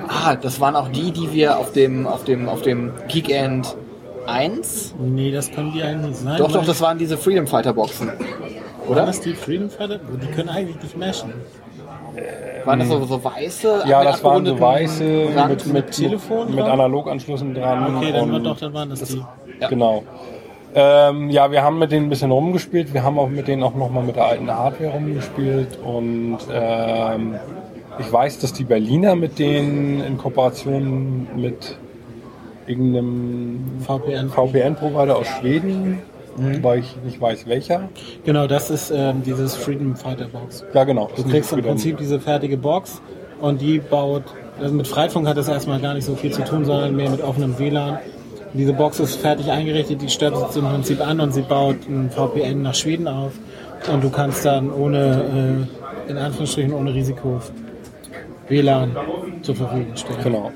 [0.07, 3.75] Ah, das waren auch die, die wir auf dem, auf dem, auf dem Geekend
[4.27, 4.95] 1.
[4.99, 6.37] Nee, das können die eigentlich nicht sein.
[6.37, 8.11] Doch, doch, das waren diese Freedom Fighter Boxen.
[8.89, 9.05] Waren Oder?
[9.05, 9.99] das die Freedom Fighter?
[9.99, 11.31] Die können eigentlich nicht meshen.
[12.65, 13.83] Waren das so, so weiße?
[13.85, 15.49] Ja, das waren so weiße Rand?
[15.67, 16.71] mit, mit, Telefon mit, mit dran?
[16.71, 17.97] Analoganschlüssen dran.
[17.97, 19.23] Okay, dann, und- doch, dann waren das die.
[19.69, 20.03] Genau.
[20.73, 22.93] Ähm, ja, wir haben mit denen ein bisschen rumgespielt.
[22.93, 25.79] Wir haben auch mit denen auch nochmal mit der alten Hardware rumgespielt.
[25.83, 27.35] Und ähm,
[27.99, 31.77] ich weiß, dass die Berliner mit denen in Kooperation mit
[32.67, 34.29] irgendeinem VPN.
[34.29, 35.99] VPN-Provider aus Schweden,
[36.61, 37.89] weil ich nicht weiß welcher.
[38.25, 40.63] Genau, das ist ähm, dieses Freedom Fighter Box.
[40.73, 41.09] Ja, genau.
[41.15, 43.01] Du kriegst im Prinzip diese fertige Box
[43.41, 44.23] und die baut,
[44.59, 47.21] also mit Freifunk hat das erstmal gar nicht so viel zu tun, sondern mehr mit
[47.21, 47.99] offenem WLAN.
[48.53, 52.63] Diese Box ist fertig eingerichtet, die stöpselt im Prinzip an und sie baut ein VPN
[52.63, 53.33] nach Schweden auf
[53.91, 55.67] und du kannst dann ohne,
[56.07, 57.39] äh, in Anführungsstrichen ohne Risiko
[58.47, 58.95] WLAN
[59.43, 60.19] zur Verfügung stellen.
[60.23, 60.51] Genau.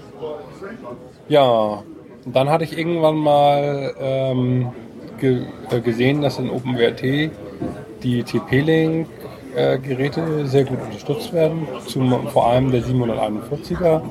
[1.29, 1.83] Ja,
[2.25, 4.71] und dann hatte ich irgendwann mal ähm,
[5.19, 7.03] ge äh, gesehen, dass in OpenWrt
[8.03, 14.01] die TP-Link-Geräte sehr gut unterstützt werden, zum, vor allem der 741er,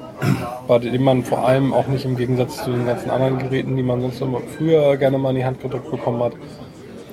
[0.66, 3.82] bei dem man vor allem auch nicht im Gegensatz zu den ganzen anderen Geräten, die
[3.82, 4.22] man sonst
[4.56, 6.32] früher gerne mal in die Hand gedrückt bekommen hat,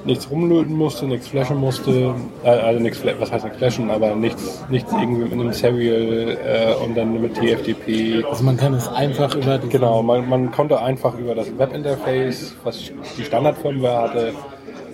[0.06, 4.64] nichts rumlöten musste, nichts flashen musste, äh, also nichts, was heißt nicht flashen, aber nichts,
[4.70, 8.26] nichts irgendwie mit einem Serial äh, und dann mit TFTP.
[8.30, 12.56] Also man kann es einfach über die Genau, man, man konnte einfach über das Webinterface,
[12.64, 14.34] was die Standardfirmware hatte,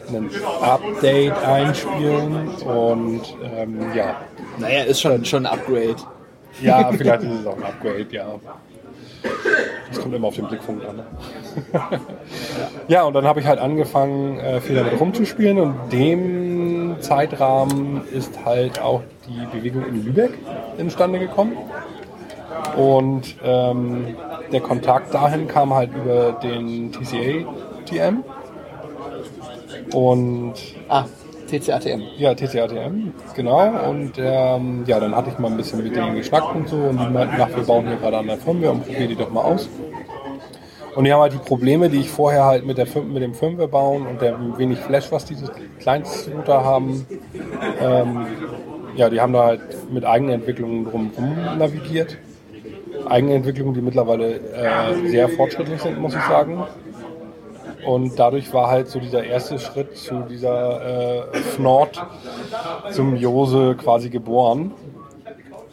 [0.09, 0.29] ein
[0.61, 3.21] Update einspielen und
[3.55, 4.15] ähm, ja,
[4.59, 5.95] Naja, ist schon, schon ein Upgrade.
[6.61, 8.27] ja, vielleicht ist es auch ein Upgrade, ja.
[9.89, 10.97] Das kommt immer auf den Blickpunkt an.
[10.97, 11.03] Ne?
[12.87, 18.45] ja, und dann habe ich halt angefangen, äh, viel damit rumzuspielen und dem Zeitrahmen ist
[18.45, 20.31] halt auch die Bewegung in Lübeck
[20.77, 21.57] instande gekommen.
[22.75, 24.15] Und ähm,
[24.51, 28.23] der Kontakt dahin kam halt über den TCA-TM.
[29.93, 30.53] Und
[30.89, 31.05] Ah,
[31.47, 32.01] TCATM.
[32.17, 33.89] ja, TCATM, genau.
[33.89, 36.75] Und ähm, ja, dann hatte ich mal ein bisschen mit denen geschnackt und so.
[36.75, 39.31] Und die meinten, ach, wir bauen hier gerade an der Firmware und probier die doch
[39.31, 39.69] mal aus.
[40.95, 43.67] Und die haben halt die Probleme, die ich vorher halt mit, der, mit dem Firmware
[43.67, 47.05] bauen und der wenig Flash, was diese Kleinstrouter haben.
[47.81, 48.25] Ähm,
[48.95, 52.17] ja, die haben da halt mit Eigenentwicklungen drumherum navigiert.
[53.07, 56.63] Eigenentwicklungen, die mittlerweile äh, sehr fortschrittlich sind, muss ich sagen.
[57.85, 64.71] Und dadurch war halt so dieser erste Schritt zu dieser äh, Fnord-Symbiose quasi geboren.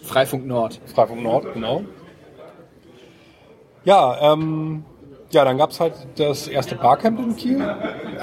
[0.02, 0.80] Freifunk Nord.
[0.86, 1.84] Freifunk Nord, genau.
[3.84, 4.84] Ja, ähm,
[5.30, 7.74] ja, dann gab es halt das erste Barcamp in Kiel,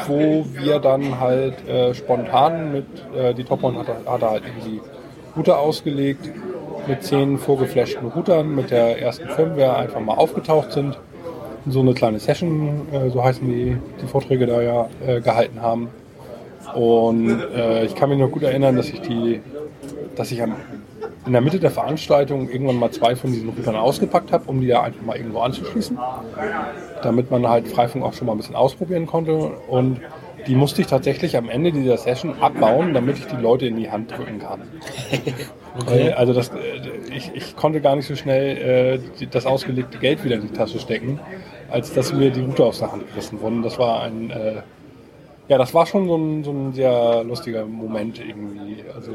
[0.08, 4.80] wo wir dann halt äh, spontan mit, äh, die Topon hatte, hatte halt irgendwie
[5.36, 6.32] Router ausgelegt,
[6.88, 10.98] mit zehn vorgeflashten Routern mit der ersten Firmware einfach mal aufgetaucht sind.
[11.70, 15.90] So eine kleine Session, äh, so heißen die, die Vorträge da ja äh, gehalten haben.
[16.74, 19.42] Und äh, ich kann mich noch gut erinnern, dass ich die,
[20.16, 20.56] dass ich am,
[21.26, 24.68] in der Mitte der Veranstaltung irgendwann mal zwei von diesen Routern ausgepackt habe, um die
[24.68, 25.98] da einfach mal irgendwo anzuschließen,
[27.02, 29.34] damit man halt Freifunk auch schon mal ein bisschen ausprobieren konnte.
[29.68, 30.00] Und
[30.48, 33.92] die musste ich tatsächlich am Ende dieser Session abbauen, damit ich die Leute in die
[33.92, 34.62] Hand drücken kann.
[35.86, 40.24] Weil, Also das, äh, ich, ich konnte gar nicht so schnell äh, das ausgelegte Geld
[40.24, 41.20] wieder in die Tasche stecken,
[41.72, 43.62] als dass mir die Router aus der Hand gerissen wurden.
[43.62, 44.62] Das war ein, äh,
[45.48, 48.84] ja, das war schon so ein, so ein sehr lustiger Moment irgendwie.
[48.94, 49.14] Also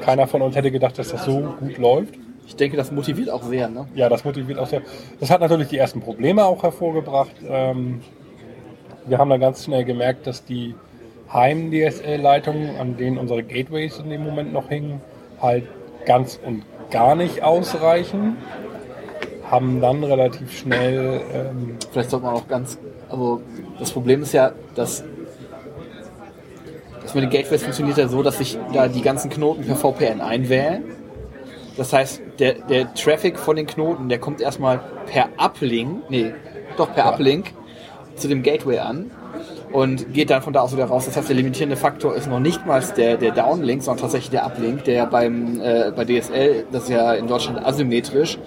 [0.00, 2.14] keiner von uns hätte gedacht, dass das so gut läuft.
[2.46, 3.86] Ich denke, das motiviert auch sehr, ne?
[3.94, 4.82] Ja, das motiviert auch sehr.
[5.18, 7.34] Das hat natürlich die ersten Probleme auch hervorgebracht.
[7.48, 8.02] Ähm,
[9.06, 10.74] wir haben dann ganz schnell gemerkt, dass die
[11.32, 15.00] Heim-DSL-Leitungen, an denen unsere Gateways in dem Moment noch hingen,
[15.40, 15.64] halt
[16.06, 18.36] ganz und gar nicht ausreichen.
[19.54, 22.76] Haben dann relativ schnell ähm, Vielleicht sollte man auch ganz,
[23.08, 23.40] also
[23.78, 25.04] das Problem ist ja, dass
[27.02, 30.20] das mit den Gateways funktioniert ja so, dass sich da die ganzen Knoten per VPN
[30.20, 30.82] einwählen.
[31.76, 36.34] Das heißt, der, der Traffic von den Knoten, der kommt erstmal per Uplink, nee,
[36.76, 37.52] doch per Uplink
[38.16, 39.12] zu dem Gateway an
[39.72, 41.06] und geht dann von da aus wieder raus.
[41.06, 44.46] Das heißt, der limitierende Faktor ist noch nicht mal der, der Downlink, sondern tatsächlich der
[44.46, 48.38] Uplink, der ja beim, äh, bei DSL, das ist ja in Deutschland asymmetrisch,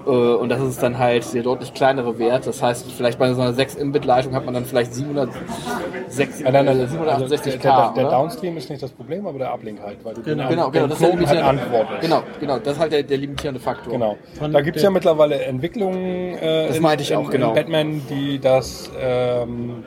[0.00, 2.46] und das ist dann halt der deutlich kleinere Wert.
[2.46, 6.64] Das heißt, vielleicht bei so einer 6 Mbit-Leitung hat man dann vielleicht 706, Ja, nein,
[6.64, 7.34] nein, äh, also 768k.
[7.34, 8.10] der, der, der oder?
[8.10, 10.48] Downstream ist nicht das Problem, aber der Uplink halt, weil du Genau.
[10.48, 12.00] Genau, genau, das ist der halt limitierende antwortest.
[12.00, 13.92] Genau, genau, das ist halt der, der limitierende Faktor.
[13.92, 14.16] Genau.
[14.38, 17.48] Von Da gibt es ja mittlerweile Entwicklungen äh, Das in, meinte ich auch, in, genau.
[17.50, 19.84] in Batman, die das ähm,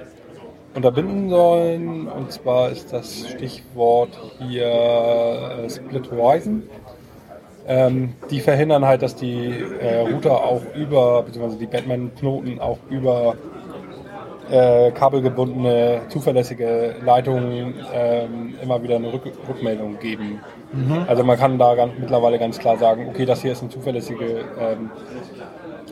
[0.75, 2.07] unterbinden sollen.
[2.07, 6.63] Und zwar ist das Stichwort hier äh, Split Horizon.
[7.67, 9.49] Ähm, die verhindern halt, dass die
[9.79, 13.35] äh, Router auch über, beziehungsweise die Batman-Knoten auch über
[14.51, 20.39] äh, kabelgebundene, zuverlässige Leitungen ähm, immer wieder eine Rück Rückmeldung geben.
[21.07, 24.43] Also man kann da ganz, mittlerweile ganz klar sagen, okay, das hier ist eine zuverlässige
[24.59, 24.91] ähm,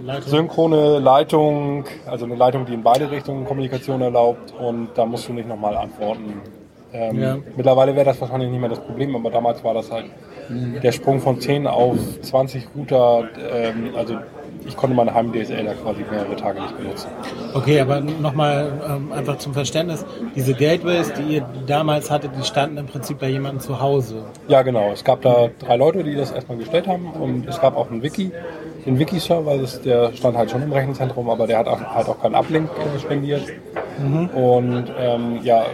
[0.04, 0.30] Leitung.
[0.30, 5.34] synchrone Leitung, also eine Leitung, die in beide Richtungen Kommunikation erlaubt und da musst du
[5.34, 6.42] nicht nochmal antworten.
[6.94, 7.38] Ähm, Ja.
[7.56, 10.06] Mittlerweile wäre das wahrscheinlich nicht mehr das Problem, aber damals war das halt
[10.50, 14.18] der Sprung von 10 auf 20 Router, ähm, also
[14.66, 17.08] ich konnte meine Heim-DSL da quasi mehrere Tage nicht benutzen.
[17.54, 20.06] Okay, aber nochmal ähm, einfach zum Verständnis.
[20.36, 24.24] Diese Gateways, die ihr damals hattet, die standen im Prinzip bei jemandem zu Hause.
[24.48, 24.92] Ja, genau.
[24.92, 28.04] Es gab da drei Leute, die das erstmal gestellt haben und es gab auch einen
[28.04, 28.32] Wiki,
[28.86, 32.36] den Wiki-Server, der stand halt schon im Rechenzentrum, aber der hat auch, halt auch keinen
[32.36, 33.44] Uplink äh, spendiert.
[34.34, 35.66] Und ähm, ja,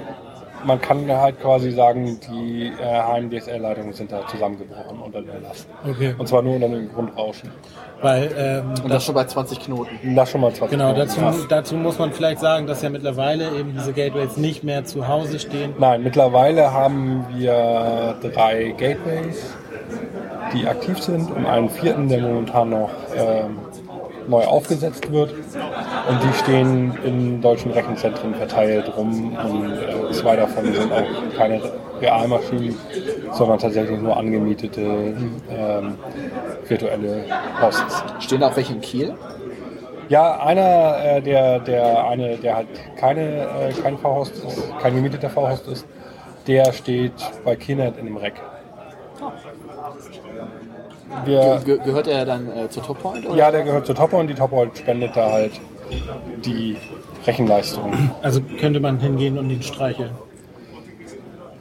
[0.65, 5.67] man kann halt quasi sagen, die äh, Heim-DSL-Leitungen sind da zusammengebrochen unter der Last.
[5.87, 6.15] Okay.
[6.17, 7.49] Und zwar nur unter dem Grundrauschen.
[8.01, 10.15] Weil, ähm, Und das schon bei 20 Knoten.
[10.15, 11.07] Das schon mal 20 genau, Minuten.
[11.07, 11.47] dazu, Krass.
[11.49, 15.39] dazu muss man vielleicht sagen, dass ja mittlerweile eben diese Gateways nicht mehr zu Hause
[15.39, 15.73] stehen.
[15.77, 19.53] Nein, mittlerweile haben wir drei Gateways,
[20.53, 23.57] die aktiv sind und einen vierten, der momentan noch ähm,
[24.29, 25.33] neu aufgesetzt wird.
[26.09, 31.61] Und die stehen in deutschen Rechenzentren verteilt rum und äh, zwei davon sind auch keine
[32.01, 32.75] Realmaschinen,
[33.31, 35.97] sondern tatsächlich nur angemietete ähm,
[36.67, 37.25] virtuelle
[37.61, 38.03] Hosts.
[38.21, 39.13] Stehen auch welche in Kiel?
[40.07, 42.67] Ja, einer, äh, der, der eine, der halt
[42.97, 45.85] keine, äh, kein V-Host ist, kein gemieteter V-Host ist,
[46.47, 47.13] der steht
[47.45, 48.33] bei Kinet in dem Rack.
[51.25, 53.27] Wir, Ge gehört er dann äh, zur Toppoint?
[53.27, 53.35] Oder?
[53.35, 55.51] ja, der gehört zur Topper und die Topper spendet da halt
[56.45, 56.77] die
[57.25, 57.93] Rechenleistung.
[58.21, 60.11] Also könnte man hingehen und ihn streicheln.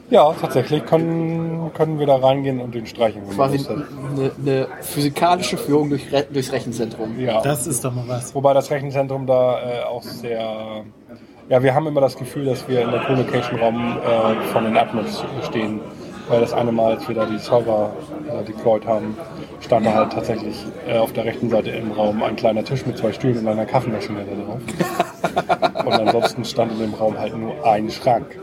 [0.09, 3.21] Ja, tatsächlich können, können wir da reingehen und den streichen.
[3.29, 7.19] Quasi eine, eine physikalische Führung durch, Re durchs Rechenzentrum.
[7.19, 7.41] Ja.
[7.41, 8.33] Das ist doch mal was.
[8.33, 10.83] Wobei das Rechenzentrum da äh, auch sehr.
[11.47, 15.23] Ja, wir haben immer das Gefühl, dass wir in der Co-Location-Raum äh, von den Admins
[15.47, 15.79] stehen.
[16.29, 17.91] Weil das eine Mal, als wir da die Server
[18.29, 19.17] äh, deployed haben,
[19.61, 22.97] stand da halt tatsächlich äh, auf der rechten Seite im Raum ein kleiner Tisch mit
[22.97, 25.85] zwei Stühlen und einer Kaffeemaschine da drauf.
[25.85, 28.39] und ansonsten stand in dem Raum halt nur ein Schrank.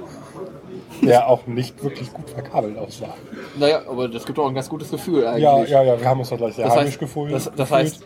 [1.02, 3.14] Der auch nicht wirklich gut verkabelt aussah.
[3.58, 5.42] Naja, aber das gibt auch ein ganz gutes Gefühl eigentlich.
[5.44, 7.32] Ja, ja, ja, wir haben uns da gleich sehr Das heimisch heißt, gefühlt.
[7.32, 8.02] das, das heißt,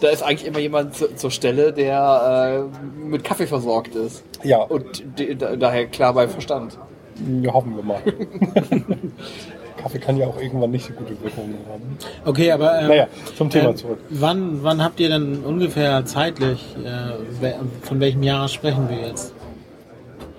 [0.00, 4.22] da ist eigentlich immer jemand zu, zur Stelle, der äh, mit Kaffee versorgt ist.
[4.44, 6.78] ja, Und die, da, daher klar bei Verstand.
[7.42, 8.00] Ja, hoffen wir mal.
[9.76, 11.98] Kaffee kann ja auch irgendwann nicht so gute Wirkungen haben.
[12.24, 13.98] Okay, aber ähm, Naja, zum Thema ähm, zurück.
[14.08, 19.34] Wann, wann habt ihr denn ungefähr zeitlich, äh, von welchem Jahr sprechen wir jetzt?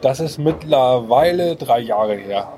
[0.01, 2.53] Das ist mittlerweile drei Jahre her,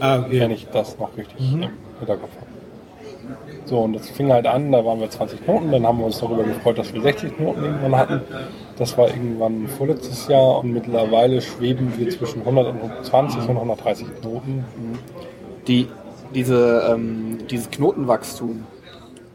[0.00, 0.54] Ah, wenn okay.
[0.54, 2.46] ich das noch richtig im Hinterkopf habe.
[3.66, 6.18] So, und das fing halt an, da waren wir 20 Knoten, dann haben wir uns
[6.18, 8.20] darüber gefreut, dass wir 60 Knoten irgendwann hatten.
[8.78, 14.64] Das war irgendwann vorletztes Jahr und mittlerweile schweben wir zwischen 120 und 130 Knoten.
[15.66, 15.88] Die,
[16.34, 18.64] diese, ähm, dieses Knotenwachstum,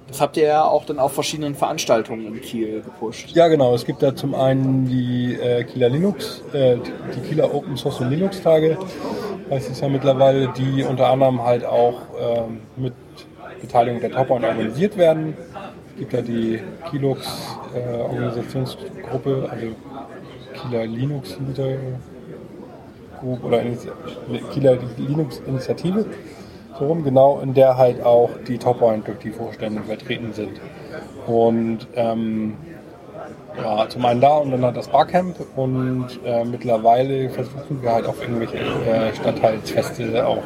[0.07, 3.31] das habt ihr ja auch dann auf verschiedenen Veranstaltungen in Kiel gepusht.
[3.33, 3.73] Ja, genau.
[3.75, 6.77] Es gibt da zum einen die äh, Kieler Linux, äh,
[7.15, 8.77] die Kieler Open Source und Linux Tage,
[9.49, 12.93] heißt es ja mittlerweile, die unter anderem halt auch ähm, mit
[13.61, 15.35] Beteiligung der Topper organisiert werden.
[15.97, 17.27] Gibt ja die Kilux
[17.73, 19.67] äh, Organisationsgruppe, also
[20.53, 21.77] Kieler Linux User
[23.19, 23.61] Group oder
[24.51, 26.05] Kieler Linux Initiative,
[26.77, 30.61] so rum, genau, in der halt auch die Toppoint durch die Vorstände vertreten sind.
[31.25, 32.53] Und ähm,
[33.57, 38.05] ja, zum einen da und dann hat das Barcamp und äh, mittlerweile versuchen wir halt
[38.05, 40.43] auf irgendwelche äh, Stadtteilsfeste auch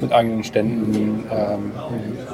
[0.00, 1.72] mit eigenen Ständen ähm,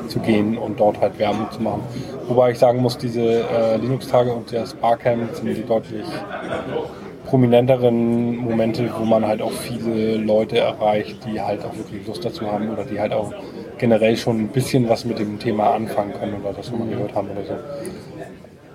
[0.08, 1.82] zu gehen und dort halt Werbung zu machen.
[2.28, 6.04] Wobei ich sagen muss, diese äh, Linux-Tage und das Barcamp sind die deutlich
[7.26, 12.50] prominenteren Momente, wo man halt auch viele Leute erreicht, die halt auch wirklich Lust dazu
[12.50, 13.32] haben oder die halt auch
[13.78, 17.14] generell schon ein bisschen was mit dem Thema anfangen können oder das schon mal gehört
[17.14, 17.54] haben oder so.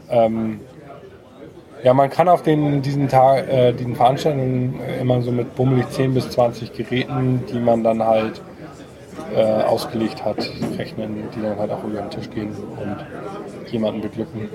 [0.09, 0.59] Ähm,
[1.83, 6.13] ja, man kann auf den, diesen, Tag, äh, diesen Veranstaltungen immer so mit bummelig 10
[6.13, 8.41] bis 20 Geräten, die man dann halt
[9.33, 10.37] äh, ausgelegt hat,
[10.77, 14.49] rechnen, die dann halt auch über den Tisch gehen und jemanden beglücken.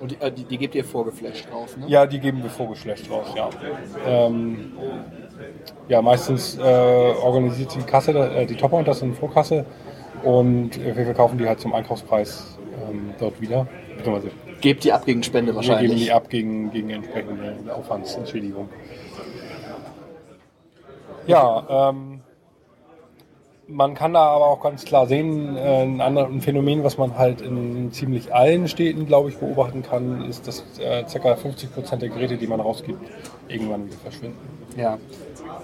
[0.00, 1.86] Und die, äh, die, die gebt ihr vorgeflasht raus, ne?
[1.88, 3.48] Ja, die geben wir vorgeschlecht raus, ja.
[4.06, 4.72] Ähm,
[5.88, 9.64] ja, meistens äh, organisiert die Kasse, äh, die Toppoint das in Vorkasse
[10.22, 12.58] und wir verkaufen die halt zum Einkaufspreis
[12.90, 13.66] ähm, dort wieder.
[13.96, 16.04] Beziehungsweise Gebt die ab gegen Spende wir geben wahrscheinlich.
[16.04, 18.68] die ab gegen, gegen entsprechende Aufwandsentschädigung.
[21.26, 22.15] Ja, ähm,
[23.68, 27.16] man kann da aber auch ganz klar sehen, äh, ein anderes ein Phänomen, was man
[27.18, 31.32] halt in ziemlich allen Städten, glaube ich, beobachten kann, ist, dass äh, ca.
[31.34, 33.00] 50% der Geräte, die man rausgibt,
[33.48, 34.38] irgendwann wieder verschwinden.
[34.76, 34.98] Ja.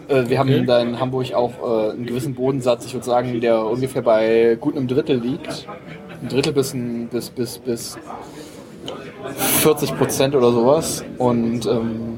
[0.09, 3.65] Äh, wir haben da in Hamburg auch äh, einen gewissen Bodensatz, ich würde sagen, der
[3.65, 5.69] ungefähr bei gut einem Drittel liegt.
[6.21, 7.99] Ein Drittel bis, ein, bis, bis, bis
[9.61, 11.05] 40 Prozent oder sowas.
[11.19, 12.12] Und ähm,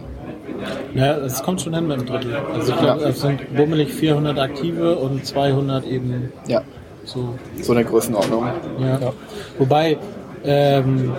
[0.95, 2.37] Ja, es kommt schon hin mit dem Drittel.
[2.53, 6.63] Also ich glaube, es sind bummelig 400 aktive und 200 eben ja,
[7.05, 7.35] so.
[7.61, 8.47] so eine Größenordnung.
[8.81, 9.13] Ja.
[9.59, 9.99] Wobei
[10.45, 11.13] ähm,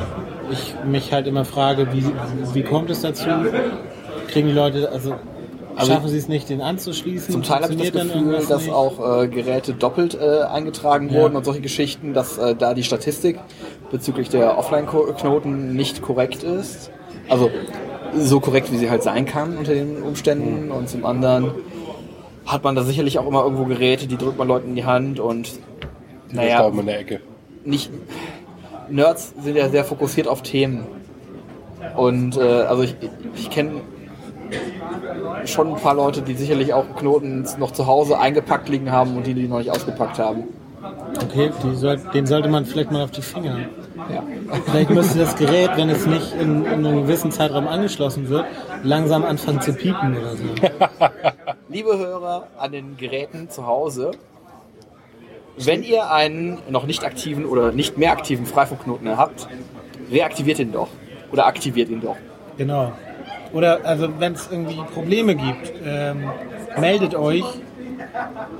[0.52, 2.06] ich mich halt immer frage, wie,
[2.54, 3.28] wie kommt es dazu?
[4.28, 5.16] Kriegen die Leute, also,
[5.76, 7.32] Also schaffen sie es nicht, den anzuschließen?
[7.32, 8.72] Zum Teil habe ich das Gefühl, dass nicht?
[8.74, 11.22] auch äh, Geräte doppelt äh, eingetragen Ja.
[11.22, 13.40] wurden und solche Geschichten, dass äh, da die Statistik
[13.92, 16.92] bezüglich der Offline-Knoten nicht korrekt ist.
[17.30, 17.50] Also
[18.14, 20.72] so korrekt, wie sie halt sein kann unter den Umständen.
[20.72, 21.52] Und zum anderen
[22.46, 25.20] hat man da sicherlich auch immer irgendwo Geräte, die drückt man Leuten in die Hand
[25.20, 25.52] und
[26.32, 26.68] Die Naja.
[26.68, 27.20] in der Ecke.
[27.64, 27.92] nicht.
[28.90, 30.86] Nerds sind ja sehr fokussiert auf Themen.
[31.96, 32.96] Und äh, also ich,
[33.36, 33.82] ich kenne
[35.46, 39.26] schon ein paar Leute, die sicherlich auch Knoten noch zu Hause eingepackt liegen haben und
[39.26, 40.44] die, die noch nicht ausgepackt haben.
[41.24, 43.58] Okay, die soll, den sollte man vielleicht mal auf die Finger.
[44.10, 44.24] Ja.
[44.66, 48.46] Vielleicht müsste das Gerät, wenn es nicht in, in einem gewissen Zeitraum angeschlossen wird,
[48.84, 50.44] langsam anfangen zu piepen oder so.
[51.70, 54.12] Liebe Hörer an den Geräten zu Hause,
[55.58, 59.48] wenn ihr einen noch nicht aktiven oder nicht mehr aktiven Freifunkknoten habt,
[60.12, 60.90] reaktiviert ihn doch.
[61.32, 62.18] Oder aktiviert ihn doch.
[62.58, 62.92] Genau.
[63.54, 66.30] Oder also wenn es irgendwie Probleme gibt, ähm,
[66.80, 67.46] meldet euch.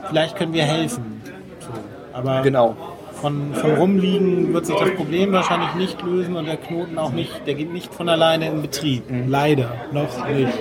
[0.08, 1.22] Vielleicht können wir helfen.
[1.60, 1.68] So.
[2.14, 2.76] Aber Genau.
[3.22, 7.48] Von, von rumliegen wird sich das Problem wahrscheinlich nicht lösen und der Knoten auch nicht,
[7.48, 9.04] der geht nicht von alleine in Betrieb.
[9.28, 9.72] Leider.
[9.92, 10.54] Noch nicht.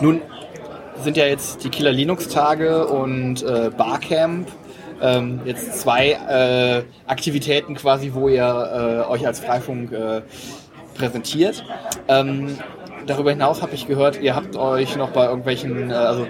[0.00, 0.22] Nun
[1.02, 4.48] sind ja jetzt die Killer Linux Tage und äh, Barcamp
[5.00, 10.22] ähm, jetzt zwei äh, Aktivitäten quasi, wo ihr äh, euch als Freifunk äh,
[10.94, 11.64] präsentiert.
[12.08, 12.58] Ähm,
[13.06, 16.26] darüber hinaus habe ich gehört, ihr habt euch noch bei irgendwelchen, äh, also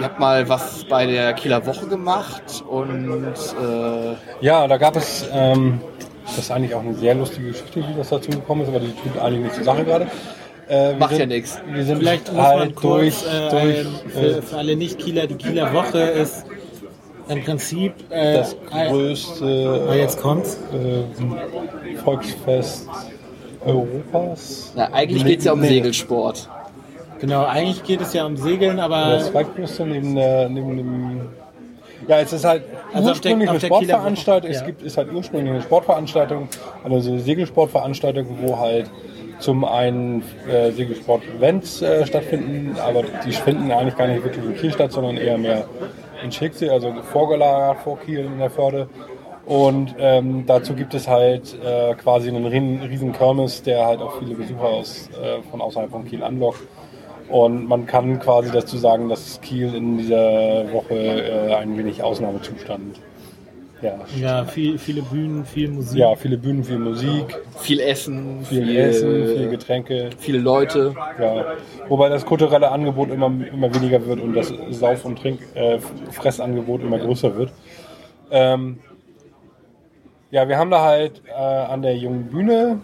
[0.00, 3.08] ihr habt mal was bei der Kieler Woche gemacht und
[3.62, 5.80] äh, Ja, da gab es, ähm,
[6.26, 8.92] das ist eigentlich auch eine sehr lustige Geschichte, wie das dazu gekommen ist, aber die
[8.92, 10.06] tut eigentlich nicht zur Sache gerade.
[10.68, 11.58] Äh, Macht ja sind- nix.
[11.66, 14.76] Wir sind Vielleicht muss man halt kurz durch, äh, durch ein- äh, für, für alle
[14.76, 16.44] Nicht-Kieler, die Kieler Woche ist
[17.28, 20.58] im Prinzip äh, das ein- Ah, größte jetzt kommt's.
[20.72, 22.88] äh, Volksfest
[23.66, 24.72] Europas.
[24.76, 26.48] na, eigentlich geht es ja um Nee, Segelsport.
[27.20, 31.20] Genau, eigentlich geht es ja um Segeln, aber Das zweitgrößte neben, der, neben dem.
[32.08, 32.62] Ja, es ist halt
[32.94, 34.50] Also ursprünglich eine Sportveranstaltung.
[34.50, 36.48] Es gibt ist halt ursprünglich eine Sportveranstaltung,
[36.82, 38.90] also so eine Segelsportveranstaltung, wo halt
[39.38, 44.72] zum einen äh, Segelsport-Events äh, stattfinden, aber die finden eigentlich gar nicht wirklich in Kiel
[44.72, 45.64] statt, sondern eher mehr
[46.22, 48.88] in Schicksee, also vorgelagert vor Kiel in der Förde.
[49.46, 54.34] Und ähm, dazu gibt es halt äh, quasi einen riesen Kirmes, der halt auch viele
[54.34, 56.60] Besucher aus, äh, von außerhalb von Kiel anlockt.
[57.30, 63.00] Und man kann quasi dazu sagen, dass Kiel in dieser Woche äh, ein wenig Ausnahmezustand
[63.80, 64.16] herrscht.
[64.18, 65.98] ja, viel, viele Bühnen, viel Musik.
[65.98, 70.10] Ja, viele Bühnen, viel Musik, Viel Essen, viel Essen, viel Getränke.
[70.18, 70.94] viele Leute.
[71.20, 71.54] Ja.
[71.88, 75.78] Wobei das kulturelle Angebot immer, immer weniger wird und das Sauf- und Trink äh,
[76.10, 77.52] Fressangebot immer größer wird.
[78.30, 78.80] Ähm,
[80.30, 82.80] ja, wir haben da halt äh, an der jungen Bühne,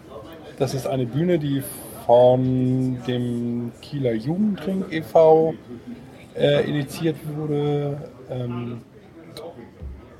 [0.57, 1.63] das ist eine Bühne, die
[2.07, 5.53] von dem Kieler Jugendring e.V.
[6.35, 8.81] Äh, initiiert wurde, ähm,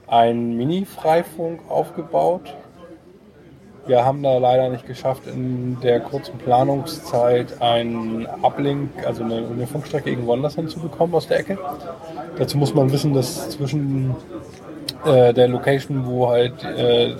[0.06, 2.54] ein Mini-Freifunk aufgebaut.
[3.86, 9.66] Wir haben da leider nicht geschafft, in der kurzen Planungszeit einen Uplink, also eine, eine
[9.66, 11.58] Funkstrecke irgendwo anders hinzubekommen aus der Ecke.
[12.38, 14.14] Dazu muss man wissen, dass zwischen
[15.06, 17.16] äh, der Location, wo halt äh,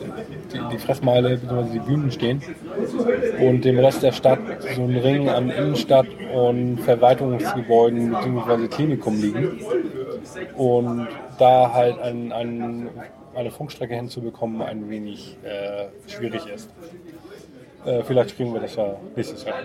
[0.54, 1.70] die, die Fressmeile bzw.
[1.74, 2.42] die Bühnen stehen
[3.40, 4.40] und dem Rest der Stadt
[4.76, 8.68] so ein Ring an Innenstadt und Verwaltungsgebäuden bzw.
[8.68, 9.60] Klinikum liegen.
[10.56, 11.08] Und
[11.40, 12.90] da halt ein, ein,
[13.36, 16.70] eine Funkstrecke hinzubekommen ein wenig äh, schwierig ist.
[17.88, 19.56] Äh, vielleicht kriegen wir das ja nächstes Jahr.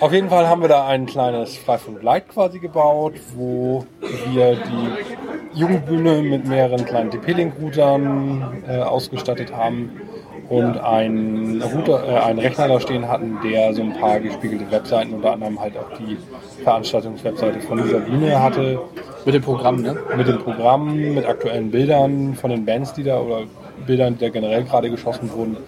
[0.00, 3.84] Auf jeden Fall haben wir da ein kleines Freifunk Light quasi gebaut, wo
[4.32, 10.00] wir die Jugendbühne mit mehreren kleinen TP-Link-Routern äh, ausgestattet haben
[10.48, 15.12] und einen, Router, äh, einen Rechner da stehen hatten, der so ein paar gespiegelte Webseiten,
[15.12, 16.16] unter anderem halt auch die
[16.64, 18.80] Veranstaltungswebseite von dieser Bühne hatte,
[19.26, 19.94] Mit dem Programm, ne?
[20.16, 23.42] mit dem Programm, mit aktuellen Bildern von den Bands, die da oder
[23.86, 25.58] Bildern, die da generell gerade geschossen wurden.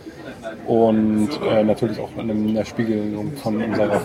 [0.67, 4.01] Und äh, natürlich auch in einer Spiegelung von unserer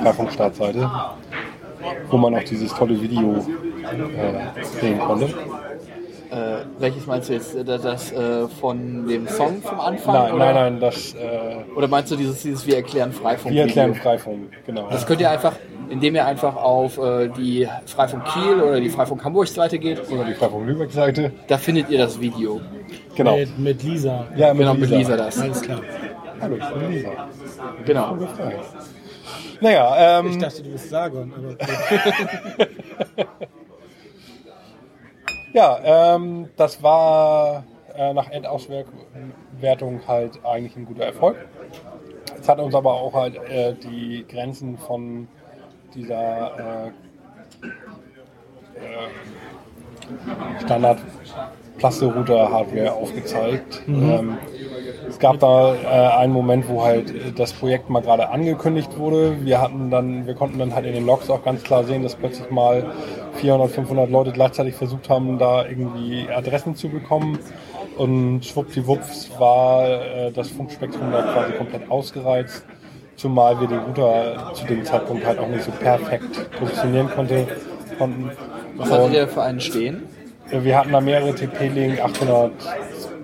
[6.32, 7.56] Äh, welches meinst du jetzt?
[7.66, 10.16] Das, das äh, von dem Song vom Anfang?
[10.16, 10.46] Nein, oder?
[10.46, 13.54] nein, nein, das äh, Oder meinst du dieses, dieses Wir erklären Freifunk?
[13.54, 14.90] wir erklären Freifunk, genau.
[14.90, 15.54] Das könnt ihr einfach,
[15.90, 20.26] indem ihr einfach auf äh, die Freifunk Kiel oder die Freifunk Hamburg Seite geht, Oder
[20.26, 21.32] die Freifunk Lübeck-Seite.
[21.48, 22.60] da findet ihr das Video.
[23.16, 23.38] Genau.
[23.38, 24.26] Mit, mit Lisa.
[24.36, 25.40] Ja, mit Genau, mit Lisa das.
[25.40, 25.82] Alles klar.
[26.42, 27.30] Hallo, ich bin Lisa.
[27.86, 28.18] Genau.
[29.62, 31.34] Naja, Ich ähm, dachte, du bist Sargon.
[31.34, 31.56] Aber
[35.54, 35.80] ja,
[36.16, 37.64] ähm, das war
[37.96, 41.38] äh, nach Endauswertung halt eigentlich ein guter Erfolg.
[42.40, 45.28] Es hat uns aber auch halt äh, die Grenzen von
[45.94, 46.88] dieser äh,
[48.78, 49.08] äh,
[50.64, 51.00] Standard
[51.78, 53.84] Plasterouter Hardware aufgezeigt.
[53.88, 54.38] Ähm,
[55.10, 59.46] es gab da äh, einen Moment, wo halt das Projekt mal gerade angekündigt wurde.
[59.46, 62.16] Wir hatten dann, wir konnten dann halt in den Logs auch ganz klar sehen, dass
[62.16, 62.86] plötzlich mal
[63.36, 67.38] 400, 500 Leute gleichzeitig versucht haben, da irgendwie Adressen zu bekommen.
[67.98, 72.66] Und schwuppdiwupps war äh, das Funkspektrum da quasi komplett ausgereizt.
[73.16, 77.48] Zumal wir den Router zu dem Zeitpunkt halt auch nicht so perfekt positionieren konnte,
[77.98, 78.32] konnten.
[78.78, 80.04] Was hattet ihr für einen stehen?
[80.52, 82.00] wir hatten da mehrere TP-Link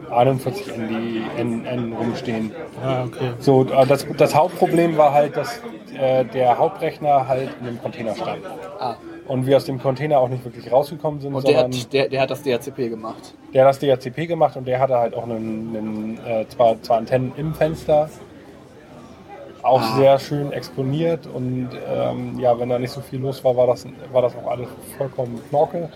[0.09, 2.51] 841 ND, N, N rumstehen.
[2.83, 3.31] ah, okay.
[3.39, 5.61] So, äh, das, das Hauptproblem war halt, dass
[5.97, 8.41] äh, der Hauptrechner halt in dem Container stand.
[8.79, 8.95] Ah,
[9.27, 12.09] Und wir aus dem Container auch nicht wirklich rausgekommen sind, und der sondern hat, der,
[12.09, 13.33] der hat das DHCP gemacht.
[13.53, 16.97] der hat das DHCP gemacht und der hatte halt auch einen, einen äh, zwar, zwar
[16.97, 18.09] Antennen im Fenster,
[19.63, 19.95] auch Ah.
[19.97, 23.85] sehr schön exponiert und ähm, ja, wenn da nicht so viel los war, war das,
[24.11, 25.89] war das auch alles vollkommen Knorke.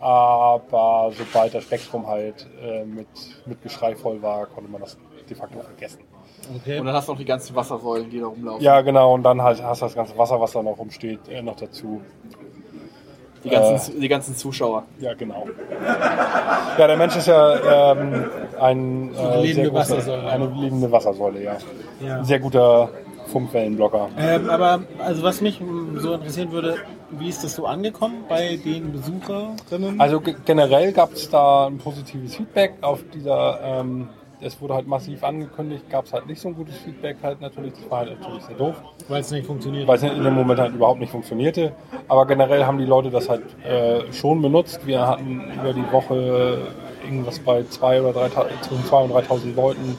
[0.00, 3.06] Aber sobald das Spektrum halt äh, mit,
[3.46, 6.00] mit Geschrei voll war, konnte man das de facto vergessen.
[6.56, 6.80] okay.
[6.80, 8.62] Und dann hast du noch die ganzen Wassersäulen, die da rumlaufen.
[8.62, 11.40] Ja, genau, und dann halt hast du das ganze Wasser, was da noch rumsteht, äh,
[11.40, 12.00] noch dazu.
[13.44, 14.84] Die ganzen, die ganzen Zuschauer.
[15.00, 15.46] Ja, genau.
[16.78, 18.24] Ja, der Mensch ist ja ähm,
[18.60, 20.26] ein, Eine äh, lebende sehr großer- Wassersäule.
[20.30, 21.56] eine lebende Wassersäule, ja.
[22.06, 22.18] Ja.
[22.18, 22.88] Ein sehr guter
[23.32, 24.08] Funkwellenblocker.
[24.18, 26.76] Ähm, aber also was mich mm, so interessieren würde,
[27.10, 30.00] wie ist das so angekommen bei den Besucherinnen?
[30.00, 34.08] Also ge- generell gab es da ein positives Feedback auf dieser, ähm,
[34.42, 37.72] es wurde halt massiv angekündigt, gab es halt nicht so ein gutes Feedback halt natürlich,
[37.74, 38.74] das war halt natürlich sehr doof,
[39.08, 39.86] Weil es nicht funktioniert.
[39.86, 41.72] weil es in dem Moment halt überhaupt nicht funktionierte.
[42.08, 44.86] Aber generell haben die Leute das halt äh, schon benutzt.
[44.86, 46.58] Wir hatten über die Woche
[47.04, 49.98] irgendwas bei 2.000 oder 3.000 zwischen 2.000 und 3.000 Leuten,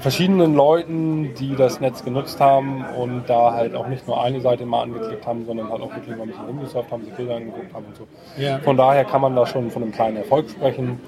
[0.00, 4.64] verschiedenen Leuten, die das Netz genutzt haben und da halt auch nicht nur eine Seite
[4.64, 7.74] mal angeklickt haben, sondern halt auch wirklich mal ein bisschen rumgesurft haben, sich Bilder angeguckt
[7.74, 8.06] haben und so.
[8.36, 8.58] Ja.
[8.60, 11.00] Von daher kann man da schon von einem kleinen Erfolg sprechen.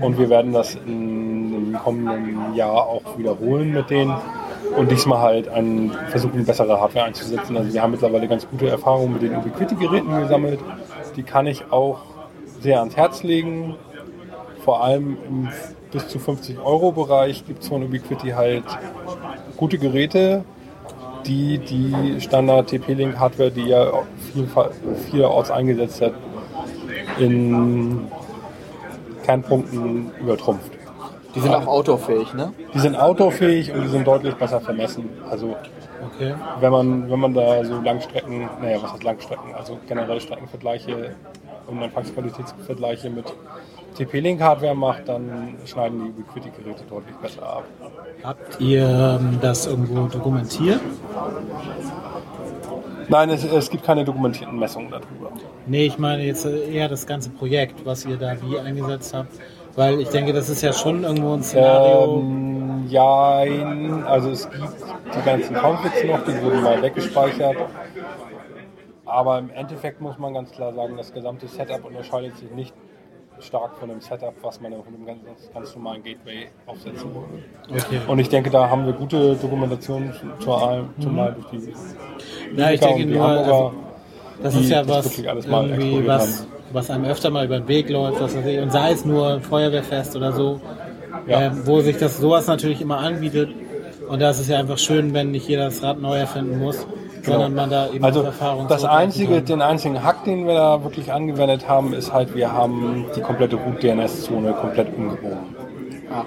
[0.00, 4.14] Und wir werden das im kommenden Jahr auch wiederholen mit denen.
[4.76, 7.56] Und diesmal halt einen, versuchen, bessere Hardware einzusetzen.
[7.56, 10.60] Also wir haben mittlerweile ganz gute Erfahrungen mit den Ubiquiti-Geräten gesammelt.
[11.16, 12.00] Die kann ich auch
[12.60, 13.76] sehr ans Herz legen.
[14.64, 15.48] Vor allem im
[15.90, 18.64] bis zu 50 Euro Bereich gibt es von Ubiquiti halt
[19.56, 20.44] gute Geräte,
[21.26, 23.92] die die Standard TP-Link Hardware, die ja
[25.10, 26.14] vielerorts eingesetzt hat,
[27.18, 28.06] in
[29.24, 30.72] Kernpunkten übertrumpft.
[31.34, 32.52] Die sind auch outdoorfähig, ne?
[32.74, 35.10] Die sind outdoorfähig und die sind deutlich besser vermessen.
[35.30, 35.56] Also
[36.16, 36.34] Okay.
[36.60, 41.14] wenn man, wenn man da so Langstrecken, naja, was heißt Langstrecken, also generell Streckenvergleiche
[41.68, 43.32] und Empfangsqualitätsvergleiche mit
[43.94, 47.64] TP-Link-Hardware macht, dann schneiden die Ubiquiti-Geräte deutlich besser ab.
[48.22, 50.80] Habt ihr ähm, das irgendwo dokumentiert?
[53.08, 55.32] Nein, es, es gibt keine dokumentierten Messungen darüber.
[55.66, 59.32] Nee, ich meine jetzt äh, eher das ganze Projekt, was ihr da wie eingesetzt habt.
[59.74, 62.18] Weil ich denke, das ist ja schon irgendwo ein Szenario.
[62.20, 63.44] Ähm, ja,
[64.06, 64.62] also es gibt
[65.14, 67.56] die ganzen Conflicts noch, die wurden mal weggespeichert.
[69.06, 72.74] Aber im Endeffekt muss man ganz klar sagen, das gesamte Setup unterscheidet sich nicht
[73.42, 75.20] stark von dem Setup, was man auf einem ganz,
[75.52, 77.42] ganz normalen Gateway aufsetzen würde.
[77.70, 78.00] Okay.
[78.06, 83.06] Und ich denke, da haben wir gute Dokumentationen, zumal, zumal durch die Ja, ich denke
[83.06, 83.72] nur, also,
[84.42, 87.68] das ist ja was, wirklich alles mal irgendwie was, was einem öfter mal über den
[87.68, 90.60] Weg läuft, was weiß ich, und sei es nur Feuerwehrfest oder so,
[91.26, 91.42] Ja.
[91.42, 93.50] ähm, wo sich das sowas natürlich immer anbietet.
[94.08, 96.86] Und da ist es ja einfach schön, wenn nicht jeder das Rad neu erfinden muss,
[97.22, 99.44] sondern man da eben Also Erfahrung das einzige, kann.
[99.46, 103.56] den einzigen Hack, den wir da wirklich angewendet haben, ist halt, wir haben die komplette
[103.56, 105.56] Root-DNS-Zone komplett umgebogen.
[106.12, 106.24] Ah.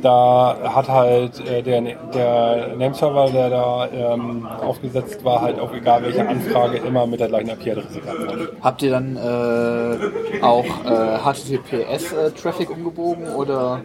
[0.00, 6.04] Da hat halt äh, der, der Nameserver, der da ähm, aufgesetzt war, halt auf egal
[6.04, 8.50] welche Anfrage immer mit der gleichen IP-Adresse geantwortet.
[8.60, 13.82] Habt ihr dann äh, auch äh, HTTPS-Traffic umgebogen oder?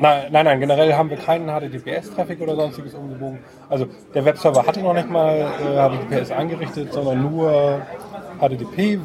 [0.00, 3.40] Nein, nein, nein, generell haben wir keinen HTTPS-Traffic oder sonstiges umgebogen.
[3.68, 7.82] Also der Webserver hatte noch nicht mal äh, HTTPS eingerichtet, sondern nur
[8.40, 8.98] HTTP,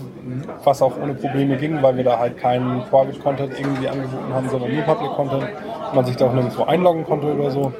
[0.63, 4.47] was auch ohne Probleme ging, weil wir da halt keinen Private Content irgendwie angeboten haben,
[4.47, 5.47] sondern nur Public Content.
[5.93, 7.73] Man sich da auch nirgendwo einloggen konnte oder so.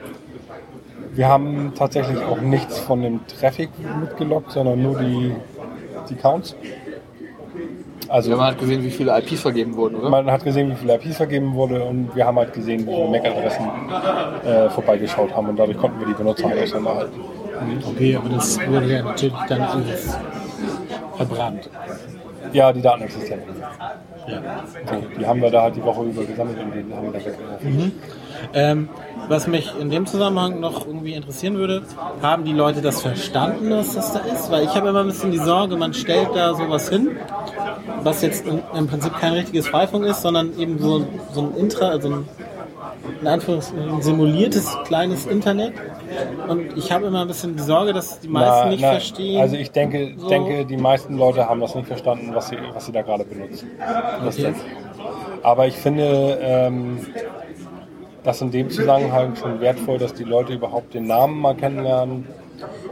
[1.14, 5.34] Wir haben tatsächlich auch nichts von dem Traffic mitgeloggt, sondern nur die,
[6.10, 6.58] die Counts.
[8.10, 10.10] Also Ja, man hat gesehen, wie viele IPs vergeben wurden, oder?
[10.10, 13.10] man hat gesehen, wie viele IPs vergeben wurde und wir haben halt gesehen, wie viele
[13.10, 13.66] MAC-Adressen
[14.46, 17.22] äh, vorbeigeschaut haben und dadurch konnten wir die Benutzer halt auseinanderhalten.
[17.90, 20.18] Okay, aber das wurde ja natürlich dann alles
[21.16, 21.70] verbrannt.
[22.54, 23.42] Ja, die Daten existieren.
[24.28, 24.42] Ja.
[24.90, 27.26] So, die haben wir da halt die Woche über gesammelt und die haben wir da
[27.26, 27.92] weggeworfen.
[28.54, 28.90] Ähm,
[29.28, 31.84] was mich in dem Zusammenhang noch irgendwie interessieren würde,
[32.22, 34.52] haben die Leute das verstanden, was das da ist?
[34.52, 37.18] Weil ich habe immer ein bisschen die Sorge, man stellt da sowas hin,
[38.04, 42.10] was jetzt im, Prinzip kein richtiges Freifunk ist, sondern eben so, so ein Intra, also
[42.10, 42.28] ein,
[43.22, 45.74] in Anführungszeichen simuliertes kleines Internet.
[46.48, 49.42] Und ich habe immer ein bisschen die Sorge, dass die meisten Na, nicht na, verstehen.
[49.42, 50.30] Also ich denke, so.
[50.30, 53.72] denke, die meisten Leute haben das nicht verstanden, was sie, was sie da gerade benutzen.
[54.26, 54.54] Okay.
[55.44, 57.06] Aber ich finde ähm,
[58.26, 62.26] das in dem Zusammenhang schon wertvoll, dass die Leute überhaupt den Namen mal kennenlernen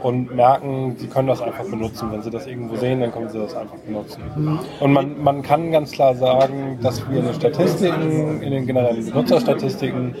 [0.02, 2.12] und merken, sie können das einfach benutzen.
[2.12, 4.22] Wenn sie das irgendwo sehen, dann können sie das einfach benutzen.
[4.80, 9.04] Und man, man kann ganz klar sagen, dass wir in den Statistiken, in den generellen
[9.06, 10.14] Benutzerstatistiken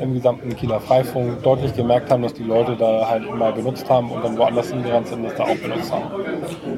[0.00, 4.10] im gesamten Kieler Freifunk deutlich gemerkt haben, dass die Leute da halt mal benutzt haben
[4.10, 6.10] und dann woanders hingerannt sind, das da auch benutzt haben.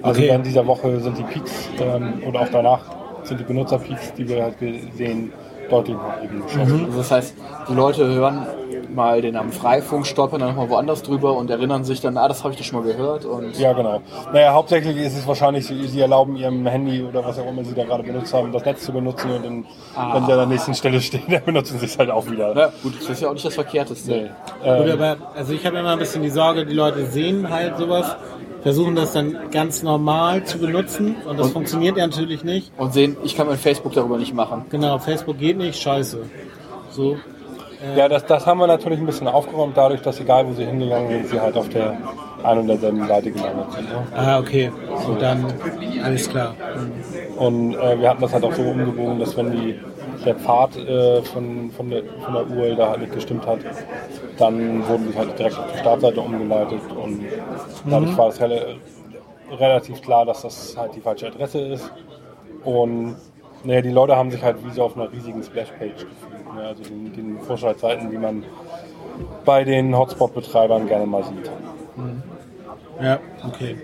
[0.03, 0.29] Also Okay.
[0.29, 2.81] während dieser Woche sind die Peaks ähm, oder auch danach
[3.25, 5.33] sind die Benutzerpeaks, die wir halt gesehen,
[5.75, 6.85] deutlich nach oben geschossen.
[6.87, 7.35] Also das heißt,
[7.69, 8.47] die Leute hören
[8.95, 12.45] mal den Namen Freifunk, stolpern dann nochmal woanders drüber und erinnern sich dann, ah, das
[12.45, 13.25] habe ich doch schon mal gehört.
[13.25, 14.01] Und Ja, genau.
[14.33, 17.75] Naja, hauptsächlich ist es wahrscheinlich, sie, sie erlauben ihrem Handy oder was auch immer sie
[17.75, 19.65] da gerade benutzt haben, das Netz zu benutzen und dann,
[20.13, 22.53] wenn sie an der nächsten Stelle stehen, dann benutzen sie es halt auch wieder.
[22.55, 24.31] na gut, das ist ja auch nicht das Verkehrteste.
[24.63, 28.17] Gut, aber also ich habe immer ein bisschen die Sorge, die Leute sehen halt sowas,
[28.65, 32.73] versuchen das dann ganz normal zu benutzen und das funktioniert ja natürlich nicht.
[32.79, 34.65] Und sehen, ich kann mein Facebook darüber nicht machen.
[34.71, 36.19] Genau, Facebook geht nicht, scheiße.
[36.91, 37.17] So,
[37.97, 41.11] Ja, das, das haben wir natürlich ein bisschen aufgeräumt, dadurch, dass egal wo sie hingegangen
[41.11, 41.99] sind, sie halt auf der
[42.43, 43.89] einen und derselben Seite gelandet sind.
[43.91, 44.07] Ne?
[44.17, 44.73] ah, okay,
[45.07, 45.45] so dann
[46.03, 46.55] alles klar.
[47.37, 49.79] Und äh, wir hatten das halt auch so umgebogen, dass wenn die,
[50.25, 53.59] der Pfad äh, von, von, der, von der URL da halt nicht gestimmt hat,
[54.39, 57.25] dann wurden die halt direkt auf die Startseite umgeleitet und
[57.87, 58.75] dadurch war es rela
[59.51, 61.91] relativ klar, dass das halt die falsche Adresse ist.
[62.65, 63.17] Und
[63.63, 66.55] naja, die Leute haben sich halt wie so auf einer riesigen Splashpage gefühlt.
[66.55, 66.63] Ne?
[66.67, 68.45] Also den, den Vorschaltseiten, die man
[69.45, 71.51] bei den Hotspot-Betreibern gerne mal sieht.
[73.01, 73.77] Ja, okay.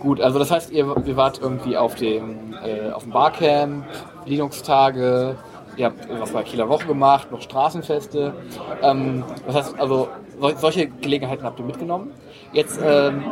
[0.00, 3.84] Gut, also das heißt, ihr, ihr wart irgendwie auf dem, äh, auf dem Barcamp,
[4.26, 5.36] Linux-Tage,
[5.76, 8.34] ihr habt was bei Kieler Woche gemacht, noch Straßenfeste.
[8.82, 10.08] Ähm, das heißt, also
[10.40, 12.12] sol solche Gelegenheiten habt ihr mitgenommen.
[12.52, 13.24] Jetzt ähm,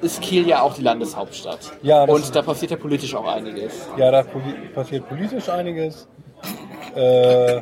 [0.00, 1.72] ist Kiel ja auch die Landeshauptstadt.
[1.82, 3.88] Ja, Und da passiert ja politisch auch einiges.
[3.96, 4.24] Ja, da
[4.74, 6.08] passiert politisch einiges.
[6.94, 7.60] Äh,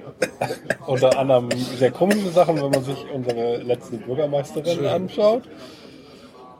[0.86, 5.42] unter anderem sehr komische Sachen, wenn man sich unsere letzte Bürgermeisterin anschaut.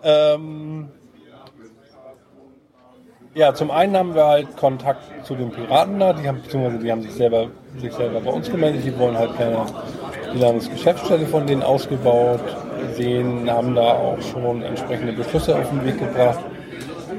[0.02, 0.88] Ähm,
[3.36, 6.90] ja, zum einen haben wir halt Kontakt zu den Piraten da, die haben, beziehungsweise die
[6.90, 9.66] haben sich selber, sich selber bei uns gemeldet, die wollen halt gerne
[10.34, 12.40] die Landesgeschäftsstelle von denen ausgebaut
[12.94, 16.38] sehen, haben da auch schon entsprechende Beschlüsse auf den Weg gebracht.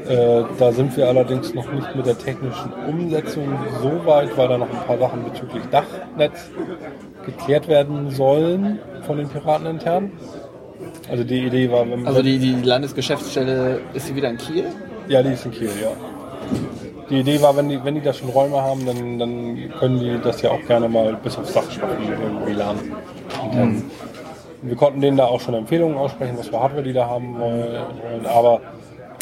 [0.10, 4.58] Äh, da sind wir allerdings noch nicht mit der technischen Umsetzung so weit, weil da
[4.58, 6.50] noch ein paar Sachen bezüglich Dachnetz
[7.26, 10.12] geklärt werden sollen von den Piraten intern.
[11.12, 14.66] Also die Idee war, wenn Also die, die Landesgeschäftsstelle ist sie wieder in Kiel.
[15.08, 15.90] Ja, die ist in Kiel, ja.
[17.10, 20.20] Die Idee war, wenn die, wenn die da schon Räume haben, dann, dann können die
[20.22, 22.78] das ja auch gerne mal bis aufs Dach schaffen, irgendwie WLAN.
[23.46, 23.84] intern.
[24.62, 28.26] Wir konnten denen da auch schon Empfehlungen aussprechen, was für Hardware die da haben wollen,
[28.26, 28.62] aber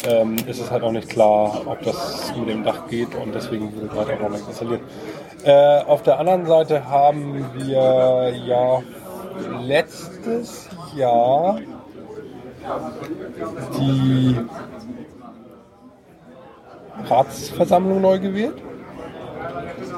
[0.06, 3.74] ähm, ist es halt auch nicht klar, ob das mit dem Dach geht und deswegen
[3.76, 4.80] wurde gerade auch noch nicht installiert.
[5.44, 8.82] Äh, auf der anderen Seite haben wir ja
[9.60, 11.58] letztes Jahr
[13.78, 14.36] die
[17.08, 18.56] Ratsversammlung neu gewählt.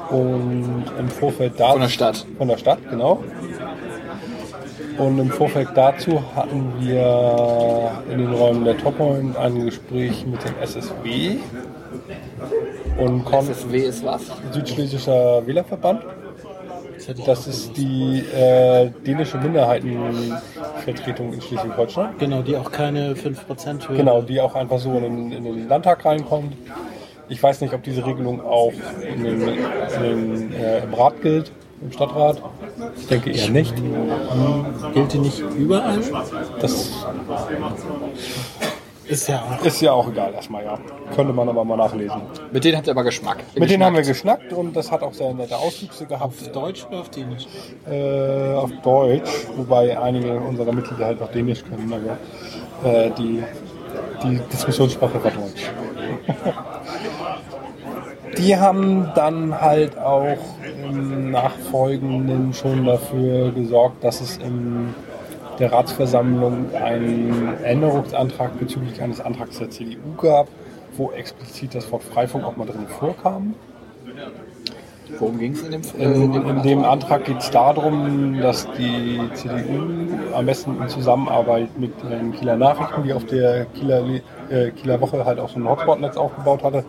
[0.09, 1.71] Und im Vorfeld dazu.
[1.73, 2.25] Von der Stadt.
[2.37, 3.23] Von der Stadt, genau.
[4.97, 10.55] Und im Vorfeld dazu hatten wir in den Räumen der Toppoint ein Gespräch mit dem
[10.61, 11.37] SSW
[12.97, 14.23] und SSW ist was?
[14.51, 16.03] Südschlesischer Wählerverband.
[17.25, 22.09] Das ist die äh, dänische Minderheitenvertretung in Schleswig-Holstein.
[22.19, 23.97] Genau, die auch keine 5% Höhe.
[23.97, 26.53] Genau, die auch einfach so in den, in den Landtag reinkommt.
[27.29, 31.51] Ich weiß nicht, ob diese Regelung auch in den, in den, äh, im Rat gilt,
[31.81, 32.41] im Stadtrat.
[32.97, 33.73] Ich denke eher nicht.
[34.93, 35.99] Gilt die nicht überall?
[36.59, 37.05] Das
[39.09, 39.65] Ist ja auch.
[39.65, 40.77] Ist ja auch egal erstmal, ja.
[41.15, 42.21] Könnte man aber mal nachlesen.
[42.51, 43.37] Mit denen habt ihr aber Geschmack.
[43.55, 46.39] Mit denen haben wir geschnackt und das hat auch sehr nette Auswüchse gehabt.
[46.39, 47.47] Auf Deutsch oder auf Dänisch?
[47.89, 52.17] Äh, auf Deutsch, wobei einige unserer Mitglieder halt auch Dänisch können, aber
[52.87, 53.43] äh, die,
[54.23, 55.71] die Diskussionssprache war Deutsch.
[58.37, 60.37] die haben dann halt auch
[60.87, 64.93] im Nachfolgenden schon dafür gesorgt, dass es in
[65.59, 70.47] der Ratsversammlung einen Änderungsantrag bezüglich eines Antrags der CDU gab,
[70.95, 73.55] wo explizit das Wort Freifunk auch mal drin vorkam.
[75.17, 79.19] Worum ging es in dem, äh, In, in dem Antrag geht es darum, dass die
[79.33, 84.03] CDU am besten in Zusammenarbeit mit den Kieler Nachrichten, die auf der Kieler,
[84.49, 86.83] äh, Kieler Woche halt auch so ein Hotspot-Netz aufgebaut hatte,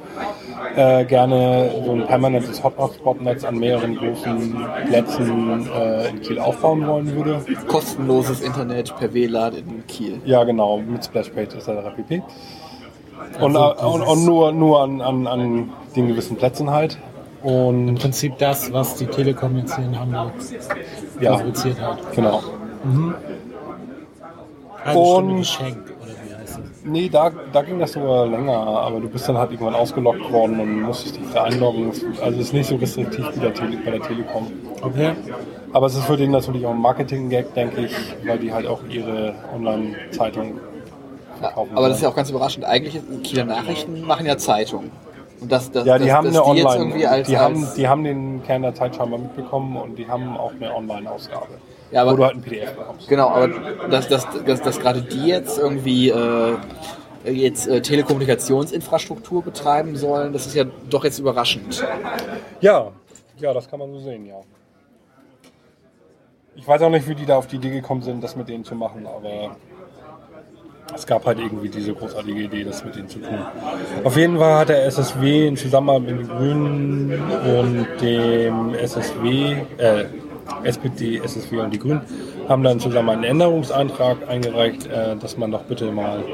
[0.76, 4.56] äh, gerne so ein permanentes Hotspot-Netz an mehreren großen
[4.86, 7.40] Plätzen äh, in Kiel aufbauen wollen würde.
[7.66, 10.20] kostenloses Internet per WLAN in Kiel.
[10.24, 11.68] Ja, genau, mit Splashpage etc.
[11.96, 12.22] pp.
[13.40, 16.98] Und, Also äh, und, und nur, nur an, an, an den gewissen Plätzen halt.
[17.42, 17.50] Im
[17.88, 20.32] Und Prinzip das, was die Telekom jetzt hier in Hamburg
[21.20, 21.98] ja, fabriziert hat.
[22.14, 22.42] genau.
[24.84, 26.69] Halbe Und- Stunde geschenkt, oder wie heißt das?
[26.84, 30.58] Nee, da, da ging das sogar länger, aber du bist dann halt irgendwann ausgelockt worden
[30.60, 31.90] und musstest dich da einloggen.
[32.22, 34.46] Also es ist nicht so restriktiv wie der Tele bei der Telekom.
[34.80, 35.12] Okay.
[35.72, 37.92] Aber es ist für den natürlich auch ein Marketing-Gag, denke ich,
[38.26, 41.76] weil die halt auch ihre Online-Zeitung Ja, verkaufen.
[41.76, 42.64] aber das ist ja auch ganz überraschend.
[42.64, 44.90] Eigentlich, ist- Kieler Nachrichten machen ja Zeitung.
[45.40, 47.08] Und das, das, ja, die das, haben eine die Online.
[47.10, 50.36] als, die, haben, als, die haben den Kern der Zeit scheinbar mitbekommen und die haben
[50.36, 51.46] auch eine Online-Ausgabe.
[51.92, 53.08] Ja, aber- wo du halt ein PDF bekommst.
[53.08, 53.48] Genau, aber
[53.88, 56.56] dass, dass, dass, dass gerade die jetzt irgendwie äh,
[57.24, 61.84] jetzt äh, Telekommunikationsinfrastruktur betreiben sollen, das ist ja doch jetzt überraschend.
[62.60, 62.92] Ja,
[63.38, 64.40] ja, das kann man so sehen, ja.
[66.56, 68.64] Ich weiß auch nicht, wie die da auf die Idee gekommen sind, das mit denen
[68.64, 69.56] zu machen, aber
[70.94, 73.38] es gab halt irgendwie diese großartige Idee, das mit denen zu tun.
[74.04, 77.22] Auf jeden Fall hat der SSW in Zusammenarbeit mit den Grünen
[77.58, 80.04] und dem SSW, äh,
[80.64, 82.02] SPD, SSW und die Grünen
[82.48, 86.24] haben dann zusammen einen Änderungsantrag eingereicht, äh, dass man doch bitte mal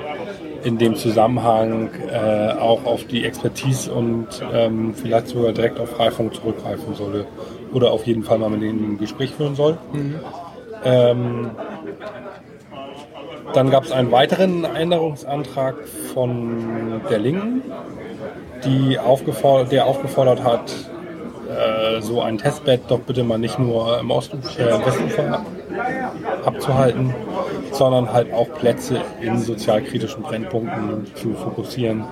[0.64, 6.34] in dem Zusammenhang äh, auch auf die Expertise und ähm, vielleicht sogar direkt auf Freifunk
[6.34, 7.26] zurückgreifen solle
[7.72, 9.78] oder auf jeden Fall mal mit denen ein Gespräch führen soll.
[10.84, 11.50] Ähm,
[13.52, 15.76] dann gab es einen weiteren Änderungsantrag
[16.12, 17.62] von der Linken,
[18.64, 20.72] die aufgefordert, der aufgefordert hat,
[21.46, 25.44] äh, so ein Testbed doch bitte mal nicht nur im Osten, äh, im Westufer
[26.44, 27.14] abzuhalten,
[27.72, 32.04] sondern halt auch Plätze in sozialkritischen Brennpunkten zu fokussieren.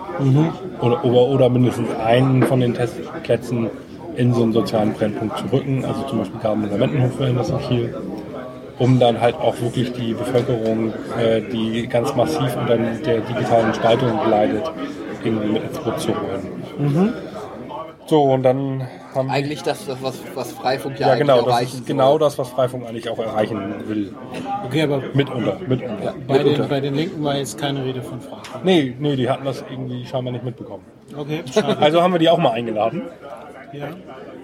[0.81, 3.71] Oder, oder, oder mindestens einen von den Testplätzen
[4.17, 7.59] in so einen sozialen Brennpunkt zu rücken, also zum Beispiel Garminger Mendenhof wäre das in
[7.59, 7.95] Kiel,
[8.79, 14.13] um dann halt auch wirklich die Bevölkerung, äh, die ganz massiv unter der digitalen Spaltung
[14.29, 14.71] leidet,
[15.25, 17.13] irgendwie mit ins Boot zu holen.
[18.07, 21.47] So, und dann haben Eigentlich das, das was, was Freifunk ja, ja, eigentlich genau, das
[21.47, 24.15] erreichen ist genau das, was Freifunk eigentlich auch erreichen will.
[24.65, 26.15] Okay, aber Mitunter, mitunter.
[26.27, 26.69] bei den, mitunter.
[26.69, 28.43] bei den Linken war jetzt keine Rede von Fragen.
[28.65, 30.85] Nee, nee, die hatten das irgendwie scheinbar nicht mitbekommen.
[31.17, 31.77] Okay, schade.
[31.79, 33.03] Also haben wir die auch mal eingeladen.
[33.73, 33.89] ja.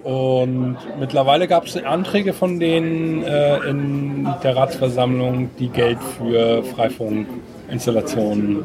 [0.02, 8.64] Und mittlerweile gab es Anträge von denen äh, in der Ratsversammlung, die Geld für Freifunkinstallationen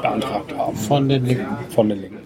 [0.00, 0.76] beantragt haben.
[0.76, 1.58] Von den Linken.
[1.68, 2.19] Von den Linken.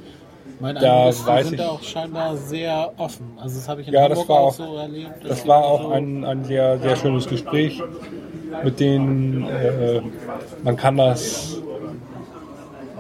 [0.64, 3.32] Meine Da weiß sind ich- da auch scheinbar sehr offen.
[3.36, 5.10] Also das habe ich in Ja, das Hamburg war auch auch- so erlebt.
[5.28, 7.82] Das die war immer auch so- ein, ein sehr, sehr schönes Gespräch
[8.62, 9.46] mit denen.
[9.46, 10.00] Äh,
[10.62, 11.58] man kann das,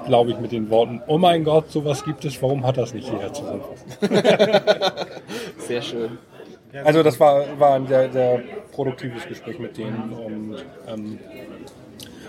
[0.04, 3.08] glaube ich, mit den Worten, oh mein Gott, sowas gibt es, warum hat das nicht
[3.08, 3.86] hierher zusammenfassen?
[5.58, 6.18] Sehr schön.
[6.84, 8.42] Also das war, war ein sehr, sehr
[8.72, 10.12] produktives Gespräch mit denen.
[10.12, 10.56] Und,
[10.92, 11.18] ähm,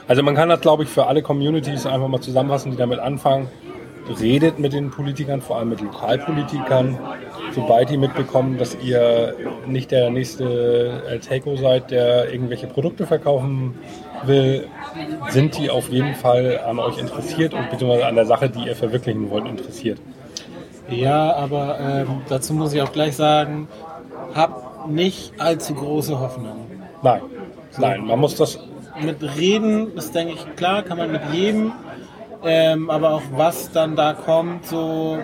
[0.07, 3.49] also man kann das, glaube ich, für alle Communities einfach mal zusammenfassen, die damit anfangen.
[4.19, 6.97] Redet mit den Politikern, vor allem mit Lokalpolitikern,
[7.53, 9.35] sobald die mitbekommen, dass ihr
[9.67, 13.75] nicht der nächste El Taco seid, der irgendwelche Produkte verkaufen
[14.25, 14.67] will,
[15.29, 18.75] sind die auf jeden Fall an euch interessiert und beziehungsweise an der Sache, die ihr
[18.75, 19.99] verwirklichen wollt, interessiert.
[20.89, 23.67] Ja, aber ähm, dazu muss ich auch gleich sagen,
[24.35, 26.67] hab nicht allzu große Hoffnung.
[27.01, 27.21] Nein,
[27.77, 28.59] nein, man muss das
[29.01, 31.73] Mit Reden ist, denke ich, klar, kann man mit jedem.
[32.45, 35.17] Ähm, aber auch was dann da kommt, so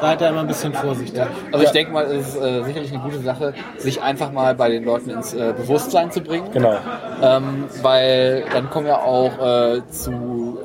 [0.00, 1.22] seid da immer ein bisschen vorsichtig.
[1.50, 4.68] Also ich denke mal, es ist äh, sicherlich eine gute Sache, sich einfach mal bei
[4.68, 6.50] den Leuten ins äh, Bewusstsein zu bringen.
[6.52, 6.76] Genau.
[7.22, 10.58] Ähm, weil dann kommen ja auch äh, zu,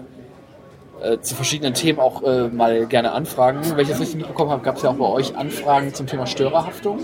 [1.01, 3.61] äh, zu verschiedenen Themen auch äh, mal gerne Anfragen.
[3.75, 6.27] Wenn ich das richtig mitbekommen habe, gab es ja auch bei euch Anfragen zum Thema
[6.27, 6.99] Störerhaftung.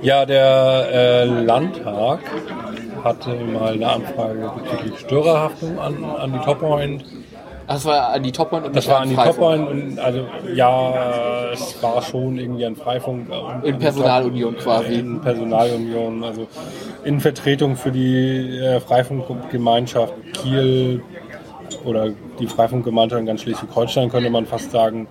[0.00, 2.18] Ja, der äh, Landtag
[3.04, 7.04] hatte mal eine Anfrage bezüglich Störerhaftung an, an die Toppoint
[7.66, 9.16] Das war an die Topline und Das war an die.
[9.16, 13.28] Topline und also ja, es war schon irgendwie ein Freifunk.
[13.62, 14.94] In Personalunion quasi.
[14.94, 16.46] In Personalunion, also
[17.04, 21.02] in Vertretung für die äh, Freifunkgemeinschaft Kiel
[21.84, 25.06] oder die Freifunkgemeinschaft in ganz Schleswig-Holstein könnte man fast sagen,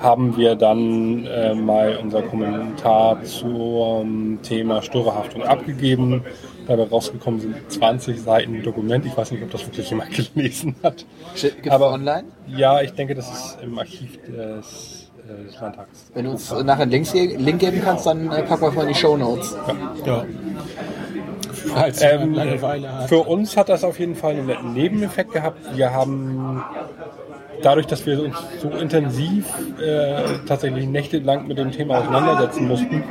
[0.00, 6.24] haben wir dann äh, mal unser Kommentar zum Thema Störerhaftung abgegeben.
[6.66, 9.04] Dabei rausgekommen sind 20 Seiten Dokument.
[9.06, 11.04] Ich weiß nicht, ob das wirklich jemand gelesen hat.
[11.40, 12.24] Gibt es Aber- online?
[12.48, 16.10] Ja, ich denke, das ist im Archiv des, äh, des Landtags.
[16.14, 18.82] Wenn du uns nachher einen Link, Link geben kannst, dann äh, packen wir es mal
[18.82, 19.56] in die Show Notes.
[20.04, 20.24] Ja.
[21.52, 22.36] Falls Ähm,
[23.08, 25.58] für uns hat das auf jeden Fall einen netten Nebeneffekt gehabt.
[25.76, 26.62] Wir haben
[27.62, 29.46] dadurch, dass wir uns so intensiv
[29.80, 33.02] äh, tatsächlich nächtelang mit dem Thema auseinandersetzen mussten,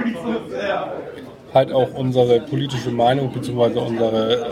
[1.56, 3.80] halt auch unsere politische Meinung bzw.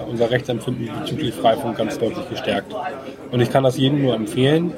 [0.09, 2.73] Unser Rechtsempfinden bezüglich Freifunk ganz deutlich gestärkt.
[3.31, 4.73] Und ich kann das jedem nur empfehlen,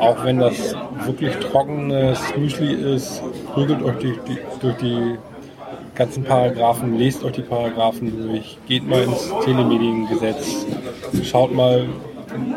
[0.00, 5.18] auch wenn das wirklich trockenes Müsli ist, prügelt euch durch die, durch die
[5.94, 10.66] ganzen Paragraphen, lest euch die Paragraphen durch, geht mal ins Telemediengesetz,
[11.24, 11.86] schaut mal,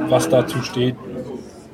[0.09, 0.95] was dazu steht,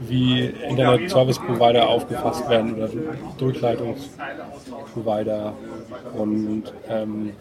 [0.09, 2.89] wie Internet Service Provider aufgefasst werden oder
[3.37, 5.53] Durchleitungsprovider
[6.15, 7.31] und ähm,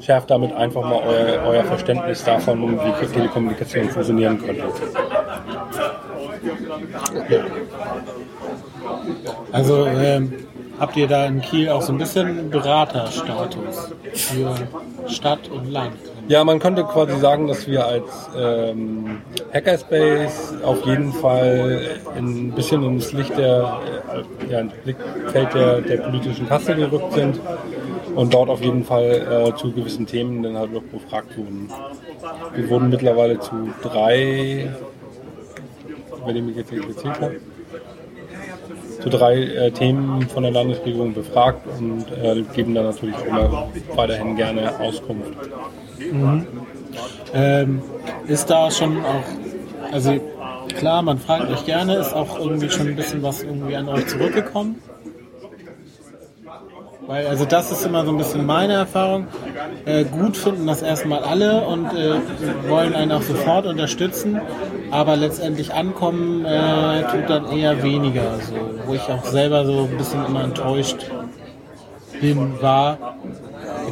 [0.00, 4.64] schärft damit einfach mal euer, euer Verständnis davon, wie Telekommunikation funktionieren könnte.
[9.52, 10.32] Also ähm,
[10.78, 14.54] habt ihr da in Kiel auch so ein bisschen Beraterstatus für
[15.06, 16.13] Stadt und Land?
[16.26, 19.18] Ja, man könnte quasi sagen, dass wir als ähm,
[19.52, 23.80] Hackerspace auf jeden Fall ein bisschen ins Licht der,
[24.48, 27.38] äh, ja, ins Blickfeld der, der politischen Kasse gerückt sind
[28.14, 31.68] und dort auf jeden Fall äh, zu gewissen Themen dann halt auch befragt wurden.
[32.54, 34.70] Wir wurden mittlerweile zu drei,
[36.24, 37.36] wenn ich jetzt nicht gezählt habe,
[39.02, 43.68] zu drei äh, Themen von der Landesregierung befragt und äh, geben dann natürlich auch immer
[43.94, 45.34] weiterhin gerne Auskunft.
[47.32, 47.82] Ähm,
[48.26, 50.20] ist da schon auch, also
[50.76, 54.06] klar, man fragt euch gerne, ist auch irgendwie schon ein bisschen was irgendwie an euch
[54.06, 54.76] zurückgekommen?
[57.06, 59.26] Weil, also das ist immer so ein bisschen meine Erfahrung.
[59.84, 62.14] Äh, gut finden das erstmal alle und äh,
[62.68, 64.40] wollen einen auch sofort unterstützen,
[64.90, 68.38] aber letztendlich ankommen äh, tut dann eher weniger.
[68.40, 68.54] So,
[68.86, 71.10] wo ich auch selber so ein bisschen immer enttäuscht
[72.20, 73.16] bin, war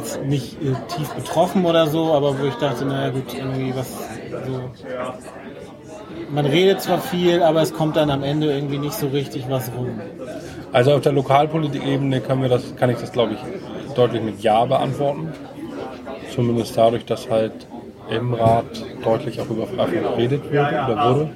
[0.03, 3.89] jetzt nicht äh, tief betroffen oder so, aber wo ich dachte, naja gut, irgendwie was
[4.29, 4.71] so.
[6.29, 9.71] Man redet zwar viel, aber es kommt dann am Ende irgendwie nicht so richtig was
[9.77, 10.01] rum.
[10.71, 12.41] Also auf der Lokalpolitik-Ebene kann,
[12.77, 15.31] kann ich das, glaube ich, deutlich mit Ja beantworten.
[16.33, 17.67] Zumindest dadurch, dass halt
[18.09, 18.65] im Rat
[19.03, 21.29] deutlich auch über Freifunk geredet wird oder wurde.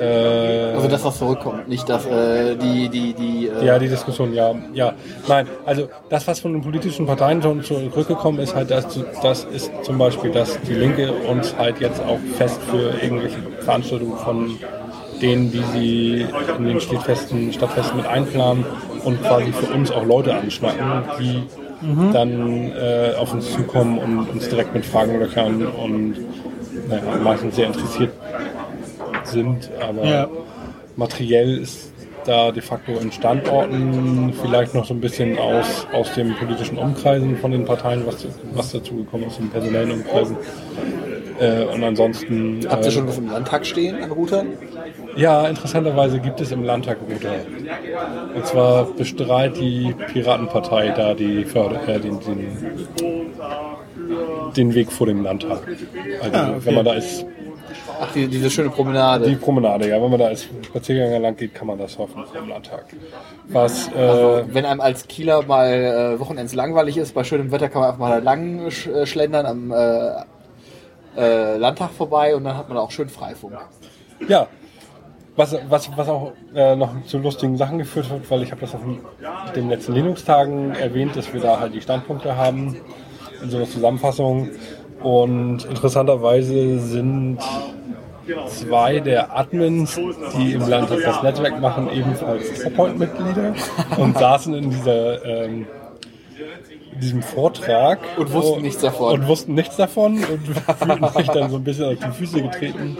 [0.00, 4.32] Äh, Also dass das zurückkommt, nicht dass äh, die, die, die äh, ja, die Diskussion,
[4.32, 4.92] ja, ja.
[5.28, 8.86] Nein, also das, was von den politischen Parteien schon zurückgekommen ist, halt, das,
[9.22, 14.16] das ist zum Beispiel, dass die Linke uns halt jetzt auch fest für irgendwelche Veranstaltungen
[14.18, 14.58] von
[15.22, 16.26] denen, die sie
[16.58, 18.64] in den Städtfesten, Stadtfesten mit einplanen
[19.04, 21.42] und quasi für uns auch Leute anschnacken, die
[22.12, 26.16] dann äh, auf uns zukommen und uns direkt mit Fragen löchern und
[26.88, 28.12] naja, meistens sehr interessiert
[29.28, 30.28] sind, aber Ja.
[30.96, 31.92] materiell ist
[32.24, 37.36] da de facto in Standorten vielleicht noch so ein bisschen aus, aus den politischen Umkreisen
[37.36, 40.36] von den Parteien, was, was dazu gekommen ist, in personellen Umkreisen.
[41.38, 42.66] Äh, und ansonsten.
[42.68, 44.46] habt ihr äh, schon was im Landtag stehen an Routern?
[45.16, 47.34] ja, interessanterweise gibt es im Landtag Router.
[48.34, 52.56] Und zwar bestrahlt die Piratenpartei da die Förder, äh, den, den,
[54.56, 55.60] den Weg vor dem Landtag.
[56.22, 56.60] Also Ah, okay.
[56.64, 57.26] wenn man da ist,
[58.14, 59.26] die, diese schöne Promenade.
[59.28, 62.48] die Promenade, ja, wenn man da als Spaziergänger lang geht, kann man das hoffen vom
[62.48, 62.84] Landtag.
[63.48, 67.68] Was, äh, Also, wenn einem als Kieler mal äh, Wochenends langweilig ist, bei schönem Wetter
[67.68, 70.24] kann man einfach mal lang sch äh, schlendern am äh,
[71.16, 73.54] äh, Landtag vorbei und dann hat man auch schön Freifunk.
[74.28, 74.48] Ja,
[75.36, 78.74] was, was, was auch äh, noch zu lustigen Sachen geführt hat, weil ich habe das
[78.74, 78.80] auf
[79.54, 82.76] den letzten Linux-Tagen erwähnt, dass wir da halt die Standpunkte haben
[83.42, 84.48] in so einer Zusammenfassung.
[85.02, 87.38] Und interessanterweise sind
[88.46, 89.98] zwei der Admins,
[90.36, 93.54] die im Landtag das Netzwerk machen, ebenfalls Point-Mitglieder
[93.96, 95.66] und saßen in dieser ähm,
[97.00, 99.20] diesem Vortrag Und wussten nichts davon.
[99.20, 100.46] und wussten nichts davon und
[100.78, 102.96] fühlten sich dann so ein bisschen auf die Füße getreten.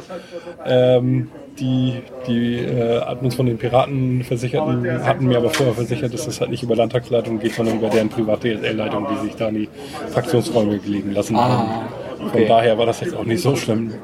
[0.64, 6.26] Ähm, die die äh, Admins von den Piraten versicherten, hatten mir aber vorher versichert, dass
[6.26, 9.54] das halt nicht über Landtagsleitung geht, sondern über deren private DSL-Leitung, die sich da in
[9.54, 9.68] die
[10.10, 11.88] Fraktionsräume gelegen lassen haben.
[12.18, 12.46] Von okay.
[12.48, 13.94] daher war das jetzt auch nicht so schlimm,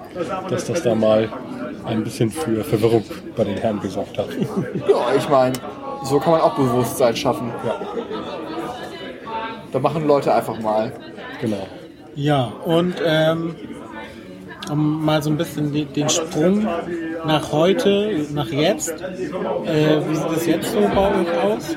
[0.49, 1.29] dass das da mal
[1.85, 3.05] ein bisschen für Verwirrung
[3.37, 4.29] bei den Herren gesorgt hat.
[4.89, 5.55] Ja, ich meine,
[6.05, 7.51] so kann man auch Bewusstsein schaffen.
[7.65, 7.81] Ja,
[9.73, 10.93] Da machen Leute einfach mal.
[11.41, 11.67] genau.
[12.15, 13.55] Ja, und ähm,
[14.71, 16.67] um mal so ein bisschen die, den Sprung
[17.27, 18.91] nach heute, nach jetzt.
[18.91, 21.77] Äh, wie sieht es jetzt so bei euch aus?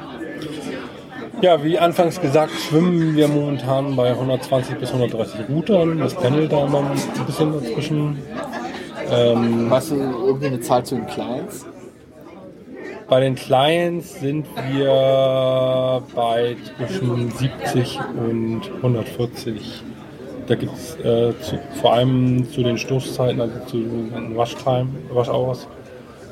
[1.46, 6.00] Ja, wie anfangs gesagt, schwimmen wir momentan bei 120 bis 130 Routern.
[6.00, 8.18] Das pendelt da immer ein bisschen dazwischen.
[9.12, 11.68] Ähm, Weißt du irgendwie eine Zahl zu den Clients?
[13.08, 19.84] bei den Clients sind wir bei zwischen 70 und 140.
[20.48, 21.32] Da gibt es äh,
[21.80, 25.68] vor allem zu den Stoßzeiten, also zu den Waschtime, Waschhours,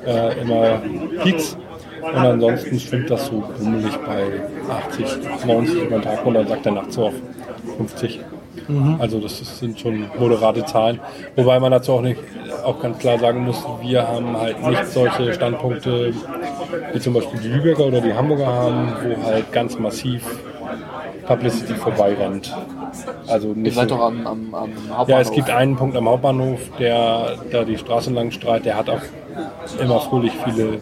[0.08, 0.82] äh, immer
[1.22, 1.56] Peaks.
[2.04, 6.66] Und ansonsten schwimmt das so bummelig bei 80, 90 über den Tag und dann sagt
[6.66, 7.14] der nachts so auf
[7.78, 8.20] 50.
[9.00, 11.00] Also das sind schon moderate Zahlen.
[11.36, 12.20] Wobei man dazu auch nicht
[12.64, 16.14] auch ganz klar sagen muss, wir haben halt nicht solche Standpunkte
[16.94, 20.24] wie zum Beispiel die Lübecker oder die Hamburger haben, wo halt ganz massiv
[21.26, 22.56] Publicity vorbeirennt.
[23.28, 25.08] Also Ihr nicht seid so, doch am, am, am Hauptbahnhof.
[25.08, 28.90] ja, es gibt einen Punkt am Hauptbahnhof, der da die Straße lang strahlt, der hat
[28.90, 29.02] auch
[29.80, 30.80] immer fröhlich viele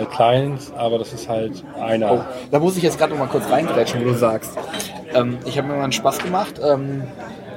[0.00, 2.12] äh, Clients, aber das ist halt einer.
[2.12, 2.20] Oh,
[2.50, 4.56] da muss ich jetzt gerade noch mal kurz reingrätschen, wo du sagst.
[5.14, 6.60] Ähm, ich habe mir mal einen Spaß gemacht.
[6.64, 7.04] Ähm,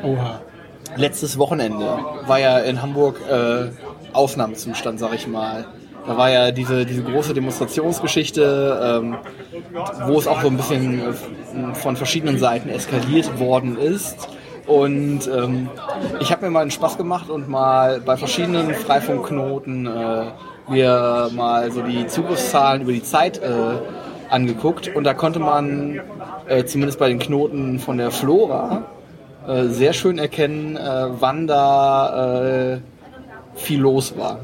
[0.03, 0.41] Oha.
[0.95, 3.69] letztes Wochenende war ja in Hamburg äh,
[4.13, 5.65] Ausnahmezustand, sag ich mal.
[6.07, 9.17] Da war ja diese, diese große Demonstrationsgeschichte, ähm,
[10.05, 14.27] wo es auch so ein bisschen äh, von verschiedenen Seiten eskaliert worden ist.
[14.67, 15.69] Und ähm,
[16.19, 20.25] ich habe mir mal einen Spaß gemacht und mal bei verschiedenen Freifunkknoten äh,
[20.67, 23.49] mir mal so die Zugriffszahlen über die Zeit äh,
[24.29, 24.95] angeguckt.
[24.95, 25.99] Und da konnte man
[26.47, 28.85] äh, zumindest bei den Knoten von der Flora
[29.47, 32.79] äh, sehr schön erkennen, äh, wann da äh,
[33.55, 34.39] viel los war.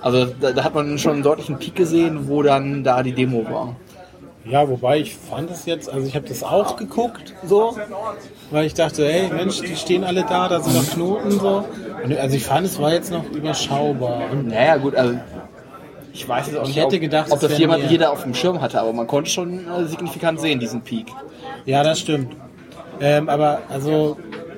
[0.00, 3.44] Also da, da hat man schon einen deutlichen Peak gesehen, wo dann da die Demo
[3.44, 3.76] war.
[4.44, 7.76] Ja, wobei ich fand es jetzt, also ich habe das auch geguckt, so,
[8.50, 11.64] weil ich dachte, hey Mensch, die stehen alle da, da sind noch Knoten so.
[12.02, 14.30] Und also ich fand, es war jetzt noch überschaubar.
[14.32, 15.18] Und Naja gut, also
[16.12, 17.90] ich weiß jetzt auch Ich nicht, hätte ob, gedacht, ob das jemand mehr.
[17.90, 21.06] jeder auf dem Schirm hatte, aber man konnte schon äh, signifikant sehen, diesen Peak.
[21.66, 22.34] Ja, das stimmt.
[23.00, 24.16] Ähm, aber also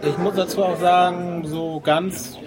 [0.08, 2.38] ich muss dazu auch sagen, so ganz,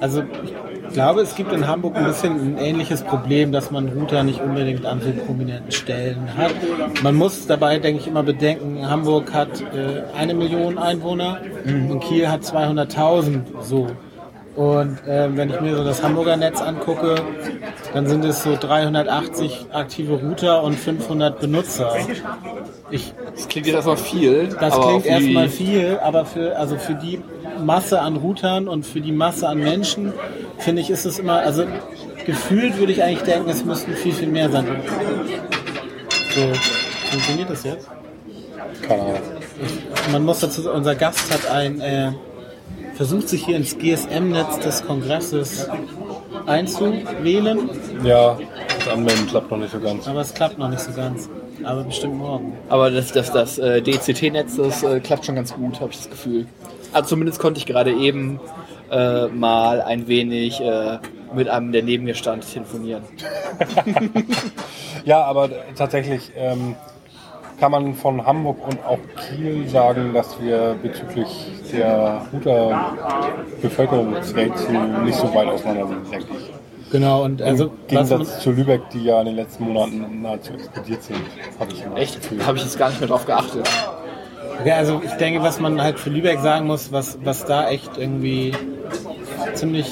[0.00, 4.22] also ich glaube, es gibt in Hamburg ein bisschen ein ähnliches Problem, dass man Router
[4.22, 6.52] nicht unbedingt an so prominenten Stellen hat.
[7.02, 12.28] Man muss dabei, denke ich, immer bedenken, Hamburg hat äh, eine Million Einwohner und Kiel
[12.28, 13.88] hat 200.000 so.
[14.58, 17.14] Und ähm, wenn ich mir so das Hamburger Netz angucke,
[17.94, 21.94] dann sind es so 380 aktive Router und 500 Benutzer.
[22.90, 24.48] Ich Das klingt jetzt erstmal viel.
[24.60, 27.20] das klingt erstmal viel, aber für, also für die
[27.64, 30.12] Masse an Routern und für die Masse an Menschen,
[30.58, 31.64] finde ich, ist es immer, also
[32.26, 34.66] gefühlt würde ich eigentlich denken, es müssten viel, viel mehr sein.
[36.34, 36.52] So,
[37.10, 37.88] funktioniert das jetzt?
[38.86, 39.18] Keine Ahnung.
[40.12, 42.12] Man muss dazu, unser Gast hat ein, äh,
[42.94, 45.68] versucht sich hier ins GSM-Netz des Kongresses
[46.46, 47.70] einzuwählen,
[48.02, 48.38] Ja,
[48.78, 50.06] das Anmelden klappt noch nicht so ganz.
[50.08, 51.28] aber es klappt noch nicht so ganz.
[51.64, 52.52] Aber bestimmt morgen.
[52.68, 56.08] Aber das, das, das äh, DCT-Netz, das äh, klappt schon ganz gut, habe ich das
[56.10, 56.46] Gefühl.
[56.92, 58.40] Also zumindest konnte ich gerade eben
[58.90, 60.98] äh, mal ein wenig äh,
[61.34, 63.02] mit einem, der neben mir stand, telefonieren.
[65.04, 66.74] Ja, aber tatsächlich ähm,
[67.58, 72.96] kann man von Hamburg und auch Kiel sagen, dass wir bezüglich der Router
[73.62, 74.72] Bevölkerungsrate
[75.04, 76.90] nicht so weit auseinander sind, denke ich.
[76.90, 81.02] Genau, und also Im Gegensatz zu Lübeck, die ja in den letzten Monaten nahezu explodiert
[81.02, 81.20] sind,
[81.58, 82.18] habe ich Echt?
[82.46, 83.68] Habe ich jetzt gar nicht mehr drauf geachtet.
[84.64, 87.96] Ja, also ich denke, was man halt für Lübeck sagen muss, was, was da echt
[87.96, 88.52] irgendwie
[89.54, 89.86] ziemlich,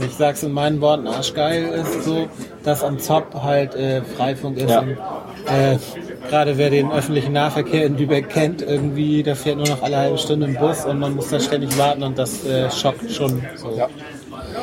[0.00, 2.28] ich sag's in meinen Worten, arschgeil ist, so,
[2.62, 4.70] dass am Zop halt äh, Freifunk ist.
[4.70, 4.80] Ja.
[4.80, 4.90] Und,
[5.46, 5.78] äh,
[6.30, 10.18] Gerade wer den öffentlichen Nahverkehr in Lübeck kennt, irgendwie, da fährt nur noch alle halbe
[10.18, 13.42] Stunde ein Bus und man muss da ständig warten und das äh, schockt schon.
[13.56, 13.76] So.
[13.76, 13.88] Ja.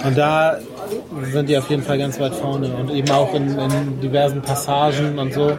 [0.03, 0.57] Und da
[1.31, 5.19] sind die auf jeden Fall ganz weit vorne und eben auch in, in diversen Passagen
[5.19, 5.57] und so.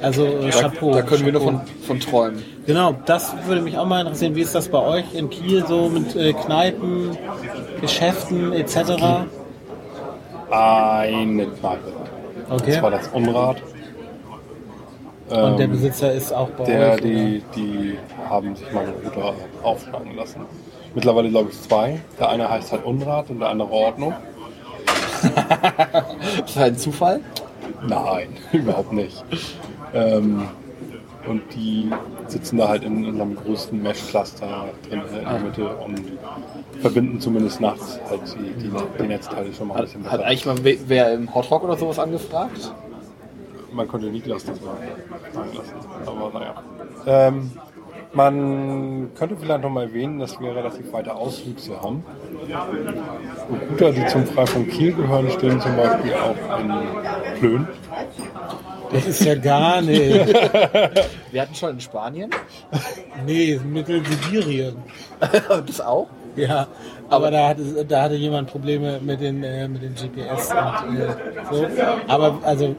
[0.00, 0.92] Also äh, Da, Chapeau.
[0.92, 1.58] da können wir nur Chapeau.
[1.86, 2.44] von, von träumen.
[2.66, 4.34] Genau, das würde mich auch mal interessieren.
[4.34, 7.16] Wie ist das bei euch in Kiel so mit äh, Kneipen,
[7.80, 8.78] Geschäften etc.?
[10.50, 11.92] Eine Kneipe.
[12.50, 12.72] Okay.
[12.72, 13.56] Das war das Unrat.
[15.28, 17.00] Und der Ähm, Besitzer ist auch bei der, euch?
[17.00, 19.34] die, die haben sich mal einen Router
[19.64, 20.42] aufschlagen lassen.
[20.94, 22.00] Mittlerweile glaube ich zwei.
[22.20, 24.14] Der eine heißt halt Unrat und der andere Ordnung.
[25.22, 27.20] Das ist halt ein Zufall.
[27.88, 29.24] Nein, überhaupt nicht.
[29.96, 30.48] Ähm,
[31.28, 31.90] Und die
[32.28, 36.00] sitzen da halt in, in einem größten Mesh-Cluster drin in der Mitte und
[36.80, 38.70] verbinden zumindest nachts halt die, die,
[39.02, 40.24] die Netzteile schon mal ein Hat, bisschen hat besser.
[40.26, 42.72] eigentlich mal we- wer im Hot Rock oder sowas angefragt?
[43.72, 44.76] Man konnte Niklas das mal
[45.34, 45.74] sagen lassen.
[46.06, 46.54] Aber naja.
[47.28, 47.50] Ähm,
[48.12, 52.04] man könnte vielleicht noch mal erwähnen, dass wir relativ weite Auswüchse haben.
[53.50, 56.72] Recruiter, die zum Freifunk Kiel gehören, stehen zum Beispiel auch in
[57.40, 57.68] Plön.
[58.92, 60.26] Das ist ja gar nicht.
[61.32, 62.30] Wir hatten schon in Spanien.
[63.26, 64.76] Nee, Mittelsibirien.
[65.66, 66.08] das auch?
[66.36, 66.66] Ja,
[67.08, 71.08] aber da hatte, da hatte jemand Probleme mit den, äh, mit den GPS und äh,
[71.50, 71.66] so.
[72.08, 72.76] Aber also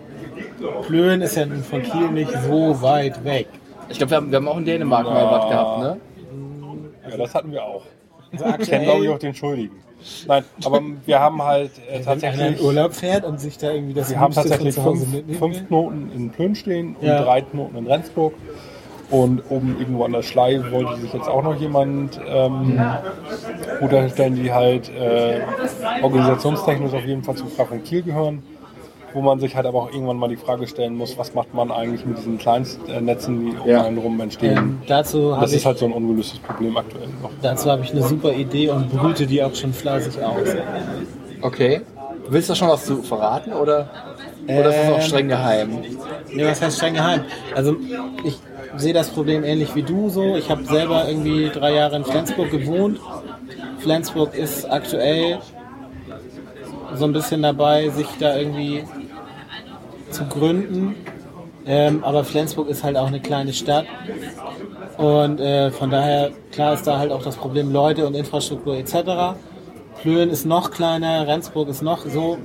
[0.86, 3.48] Plön ist ja von Kiel nicht so weit weg.
[3.90, 5.98] Ich glaube, wir haben, wir haben auch in Dänemark mal was gehabt, ne?
[7.10, 7.84] Ja, das hatten wir auch.
[8.32, 9.87] Also Ich kenne, glaube ich, auch den Schuldigen.
[10.28, 13.72] Nein, aber wir haben halt äh, wenn einer in tatsächlich, Urlaub fährt und sich da
[13.72, 15.68] irgendwie das wir haben tatsächlich zu fünf, fünf.
[15.68, 17.22] Knoten in Plön stehen und Ja.
[17.24, 18.34] drei Knoten in Rendsburg.
[19.10, 22.78] Und oben irgendwo an der Schlei wollte sich jetzt auch noch jemand ähm,
[23.90, 25.40] herstellen, die halt äh,
[26.02, 28.44] organisationstechnisch auf jeden Fall zum Freifunk Kiel gehören.
[29.18, 31.72] Wo man sich halt aber auch irgendwann mal die Frage stellen muss, was macht man
[31.72, 33.82] eigentlich mit diesen Kleinstnetzen, die um Ja.
[33.84, 34.56] einen rum entstehen.
[34.56, 37.32] Ähm, dazu das ist halt so ein ungelöstes Problem aktuell noch.
[37.42, 40.50] dazu habe ich eine super Idee und brüte die auch schon fleißig aus.
[41.42, 41.82] Okay.
[42.30, 43.90] Willst du schon was zu verraten oder,
[44.48, 45.70] oder ist das auch Ähm, streng geheim?
[46.32, 47.22] Nee, was heißt streng geheim?
[47.56, 47.76] Also
[48.24, 48.38] ich
[48.76, 50.36] sehe das Problem ähnlich wie du so.
[50.36, 53.00] Ich habe selber irgendwie drei Jahre in Flensburg gewohnt.
[53.80, 55.40] Flensburg ist aktuell
[56.94, 58.84] so ein bisschen dabei, sich da irgendwie
[60.12, 60.96] zu gründen.
[61.66, 63.86] Ähm, aber Flensburg ist halt auch eine kleine Stadt.
[64.98, 69.38] Und äh, von daher, klar ist da halt auch das Problem Leute und Infrastruktur etc.
[70.02, 72.38] Plön ist noch kleiner, Rendsburg ist noch so.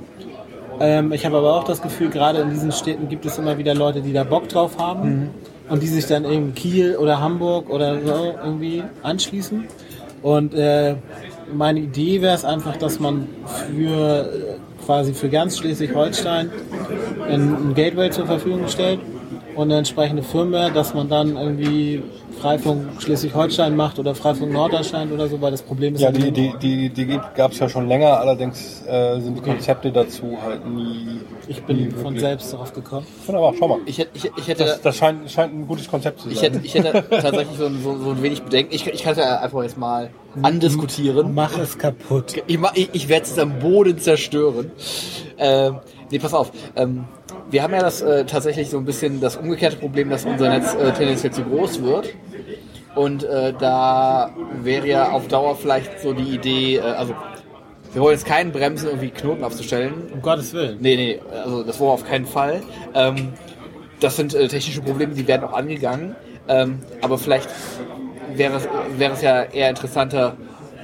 [0.79, 3.73] Ähm, ich habe aber auch das Gefühl, gerade in diesen Städten gibt es immer wieder
[3.73, 5.29] Leute, die da Bock drauf haben
[5.69, 9.65] und die sich dann in Kiel oder Hamburg oder so irgendwie anschließen.
[10.21, 10.95] Und äh,
[11.53, 13.27] meine Idee wäre es einfach, dass man
[13.67, 14.52] für
[14.85, 16.51] quasi für ganz Schleswig-Holstein
[17.29, 18.99] ein, Gateway zur Verfügung stellt
[19.55, 22.03] und eine entsprechende Firmware, dass man dann irgendwie
[22.43, 26.31] Freifunk Schleswig-Holstein macht oder Freifunk Norddeutschland oder so, weil das Problem ist Ja, halt die,
[26.31, 30.67] die, die, die gab es ja schon länger, allerdings äh, sind die Konzepte dazu halt
[30.67, 31.21] nie.
[31.47, 33.07] ich bin nie von wirklich- selbst darauf gekommen.
[33.25, 33.77] Wunderbar, schau mal.
[33.85, 36.33] Ich hätte, ich, ich hätte, Das, das scheint, scheint ein gutes Konzept zu sein.
[36.35, 38.75] ich hätte, ich hätte tatsächlich so, ein- so, so ein wenig Bedenken.
[38.75, 40.09] Ich, ich kann es ja einfach jetzt mal
[40.41, 41.33] andiskutieren.
[41.33, 42.35] Mach es kaputt.
[42.47, 44.71] Ich, ich, ich werde es am Boden zerstören.
[45.37, 45.77] Ähm,
[46.11, 46.51] nee, pass auf.
[46.75, 47.05] Ähm,
[47.49, 50.73] wir haben ja das äh, tatsächlich so ein bisschen das umgekehrte Problem, dass unser Netz
[50.73, 52.09] äh, tendenziell zu groß wird.
[52.95, 54.31] Und äh, da
[54.61, 57.15] wäre ja auf Dauer vielleicht so die Idee, äh, also
[57.93, 59.93] wir wollen jetzt keinen bremsen, irgendwie Knoten aufzustellen.
[60.13, 60.77] Um Gottes Willen.
[60.79, 62.61] Nee, nee, also das war auf keinen Fall.
[62.93, 63.33] Ähm,
[63.99, 66.15] das sind äh, technische Probleme, die werden auch angegangen.
[66.47, 67.49] Ähm, aber vielleicht
[68.35, 68.67] wäre es,
[68.97, 70.35] wäre es ja eher interessanter,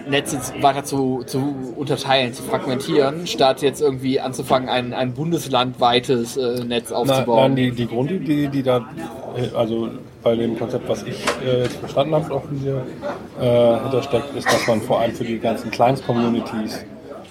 [0.07, 6.63] Netze weiter zu, zu unterteilen, zu fragmentieren, statt jetzt irgendwie anzufangen, ein, ein bundeslandweites äh,
[6.63, 7.53] Netz Na, aufzubauen.
[7.53, 8.87] nein, die, die Grundidee, die da,
[9.35, 9.89] äh, also
[10.23, 12.81] bei dem Konzept, was ich äh, jetzt verstanden habe, auch hier
[13.41, 16.85] äh, hintersteckt, ist, dass man vor allem für die ganzen Kleinst-Communities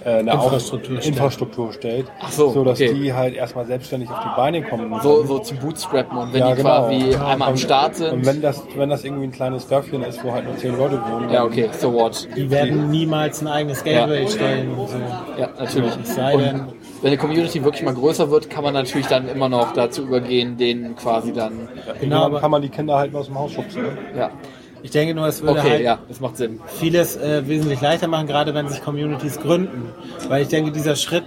[0.05, 1.03] äh, eine Infrastruktur.
[1.03, 2.95] Infrastruktur stellt, Ach so, sodass okay.
[2.95, 4.95] die halt erstmal selbstständig auf die Beine kommen.
[5.03, 6.69] so, so zum Bootstrappen und wenn Ja, die genau.
[6.87, 8.13] quasi einmal am Und- Start sind.
[8.13, 11.01] Und wenn das, wenn das irgendwie ein kleines Dörfchen ist, wo halt nur zehn Leute
[11.11, 12.27] wohnen, ja, okay, so what.
[12.37, 14.29] Die werden niemals ein eigenes Gateway Ja.
[14.29, 14.89] stellen so.
[15.41, 15.93] Ja, natürlich.
[16.03, 19.29] Es sei denn, Und wenn die Community wirklich mal größer wird, kann man natürlich dann
[19.29, 21.69] immer noch dazu übergehen, denen quasi dann.
[22.01, 23.83] Genau, aber- kann man die Kinder halt mal aus dem Haus schubsen.
[23.83, 23.89] Ne?
[24.17, 24.31] Ja.
[24.83, 26.61] ich denke nur, es würde Okay, halt ja, das macht Sinn.
[26.67, 29.91] vieles äh, wesentlich leichter machen, gerade wenn sich Communities gründen.
[30.29, 31.25] Weil ich denke, dieser Schritt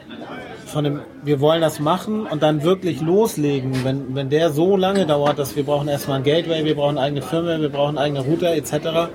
[0.65, 5.05] von dem, wir wollen das machen und dann wirklich loslegen, wenn, wenn der so lange
[5.05, 8.53] dauert, dass wir brauchen erstmal ein Gateway, wir brauchen eigene Firma, wir brauchen eigene Router
[8.53, 9.09] etc.,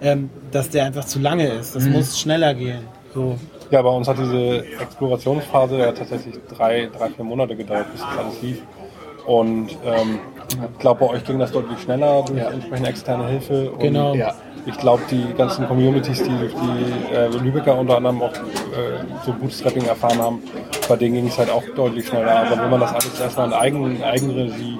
[0.00, 1.76] ähm, dass der einfach zu lange ist.
[1.76, 2.80] Das muss schneller gehen.
[3.14, 3.36] So.
[3.70, 8.18] Ja, bei uns hat diese Explorationsphase ja tatsächlich drei, drei, vier Monate gedauert, bis das
[8.18, 8.62] alles lief.
[9.26, 10.20] Und ähm,
[10.72, 12.48] ich glaube, bei euch ging das deutlich schneller durch Ja.
[12.50, 13.70] entsprechende externe Hilfe.
[13.72, 14.14] Und Genau.
[14.14, 14.34] Ja.
[14.66, 19.32] Ich glaube, die ganzen Communities, die durch die äh, Lübecker unter anderem auch äh, so
[19.32, 20.42] Bootstrapping erfahren haben,
[20.88, 22.40] bei denen ging es halt auch deutlich schneller.
[22.46, 24.78] Aber wenn man das alles erstmal in Eigen, Eigenregie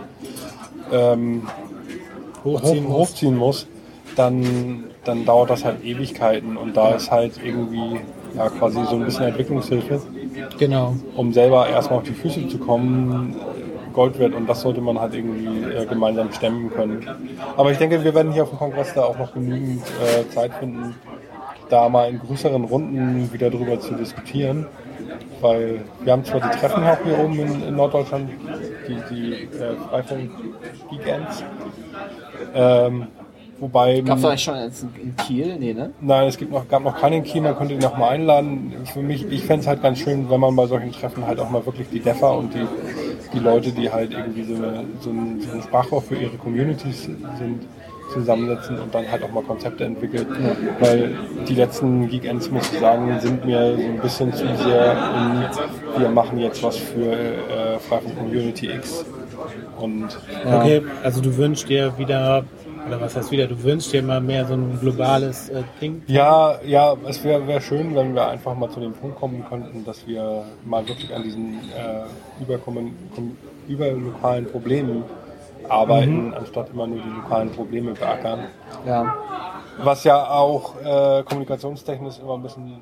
[0.93, 1.47] ähm,
[2.45, 3.09] Hochziehen hoch, muss.
[3.11, 3.67] hochziehen muss,
[4.17, 6.57] dann, dann dauert das halt Ewigkeiten.
[6.57, 8.01] Und da ist halt irgendwie
[8.37, 10.01] ja, quasi so ein bisschen Entwicklungshilfe,
[10.59, 10.95] Genau.
[11.17, 13.37] um selber erstmal auf die Füße zu kommen,
[13.93, 14.35] Gold wert.
[14.35, 17.05] Und das sollte man halt irgendwie äh, gemeinsam stemmen können.
[17.57, 20.53] Aber ich denke, wir werden hier auf dem Kongress da auch noch genügend äh, Zeit
[20.55, 20.95] finden,
[21.69, 24.67] da mal in größeren Runden wieder drüber zu diskutieren.
[25.41, 28.31] Weil wir haben zwar die Treffen auch hier oben in, in Norddeutschland,
[28.89, 30.31] die, die äh, Freifunk
[30.91, 31.45] Weekends,
[32.55, 33.07] Ähm,
[33.61, 34.01] wobei.
[34.01, 35.57] Gab es eigentlich schon in Kiel?
[35.59, 35.91] Nee, ne?
[36.01, 38.73] Nein, es gibt noch, gab noch keinen in Kiel, man könnte ihn noch mal einladen.
[38.93, 41.51] Für mich, ich fände es halt ganz schön, wenn man bei solchen Treffen halt auch
[41.51, 42.67] mal wirklich die Deffer und die,
[43.33, 47.05] die Leute, die halt irgendwie so, eine, so, ein, so ein Sprachrohr für ihre Communities
[47.05, 47.67] sind,
[48.13, 50.27] zusammensetzen und dann halt auch mal Konzepte entwickelt.
[50.81, 51.15] Weil
[51.47, 54.93] die letzten Geek-Ends, muss ich sagen, sind mir so ein bisschen zu sehr
[55.97, 59.05] in, wir machen jetzt was für äh, Freifunk Community X.
[59.79, 60.09] Und
[60.45, 60.61] ja.
[60.61, 62.45] Okay, also du wünschst dir wieder
[62.89, 66.03] oder was heißt wieder, du wünschst dir mal mehr so ein globales äh, Ding?
[66.07, 69.85] Ja, ja, es wäre wär schön, wenn wir einfach mal zu dem Punkt kommen könnten,
[69.85, 72.97] dass wir mal wirklich an diesen äh, überkommen,
[73.69, 75.05] überlokalen Problemen
[75.69, 76.35] arbeiten, mhm.
[76.35, 78.41] anstatt immer nur die lokalen Probleme beackern.
[78.87, 79.15] Ja.
[79.83, 82.81] Was ja auch äh, kommunikationstechnisch immer ein bisschen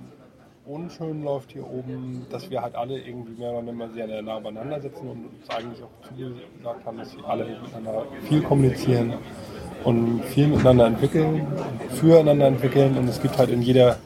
[0.66, 4.80] unschön läuft hier oben, dass wir halt alle irgendwie mehr oder weniger sehr nah beieinander
[4.80, 9.14] sitzen und uns eigentlich auch zu gesagt haben, dass wir alle miteinander viel kommunizieren
[9.84, 11.47] und viel miteinander entwickeln,
[11.94, 13.97] füreinander entwickeln und es gibt halt in jeder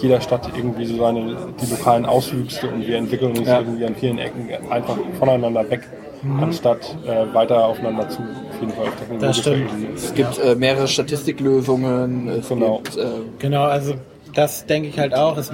[0.00, 3.60] jeder Stadt irgendwie so seine die lokalen Auswüchse und wir entwickeln uns ja.
[3.60, 5.88] irgendwie an vielen Ecken einfach voneinander weg
[6.22, 6.42] mhm.
[6.42, 8.20] anstatt äh, weiter aufeinander zu.
[8.20, 9.70] Auf jeden Fall das stimmt.
[9.94, 12.42] Es gibt äh, mehrere Statistiklösungen.
[12.48, 12.78] Genau.
[12.78, 13.06] Gibt, äh,
[13.38, 13.94] genau, also
[14.34, 15.36] das denke ich halt auch.
[15.36, 15.52] Es,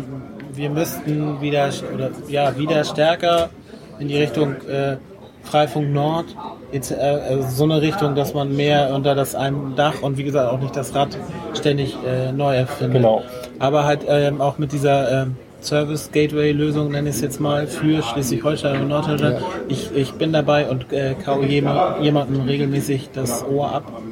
[0.55, 3.51] wir müssten wieder oder ja wieder stärker
[3.99, 4.97] in die Richtung äh,
[5.45, 6.27] Freifunk Nord,
[6.73, 10.25] jetzt, äh, also so eine Richtung, dass man mehr unter das einem Dach und wie
[10.25, 11.17] gesagt auch nicht das Rad
[11.55, 12.95] ständig äh, neu erfindet.
[12.95, 13.23] Genau.
[13.59, 17.67] Aber halt ähm, auch mit dieser ähm, Service Gateway Lösung, nenne ich es jetzt mal,
[17.67, 19.41] für Schleswig-Holstein und Norddeutschland.
[19.41, 19.47] Ja.
[19.69, 24.03] Ich, ich bin dabei und äh, kaue jemandem regelmäßig das Ohr ab.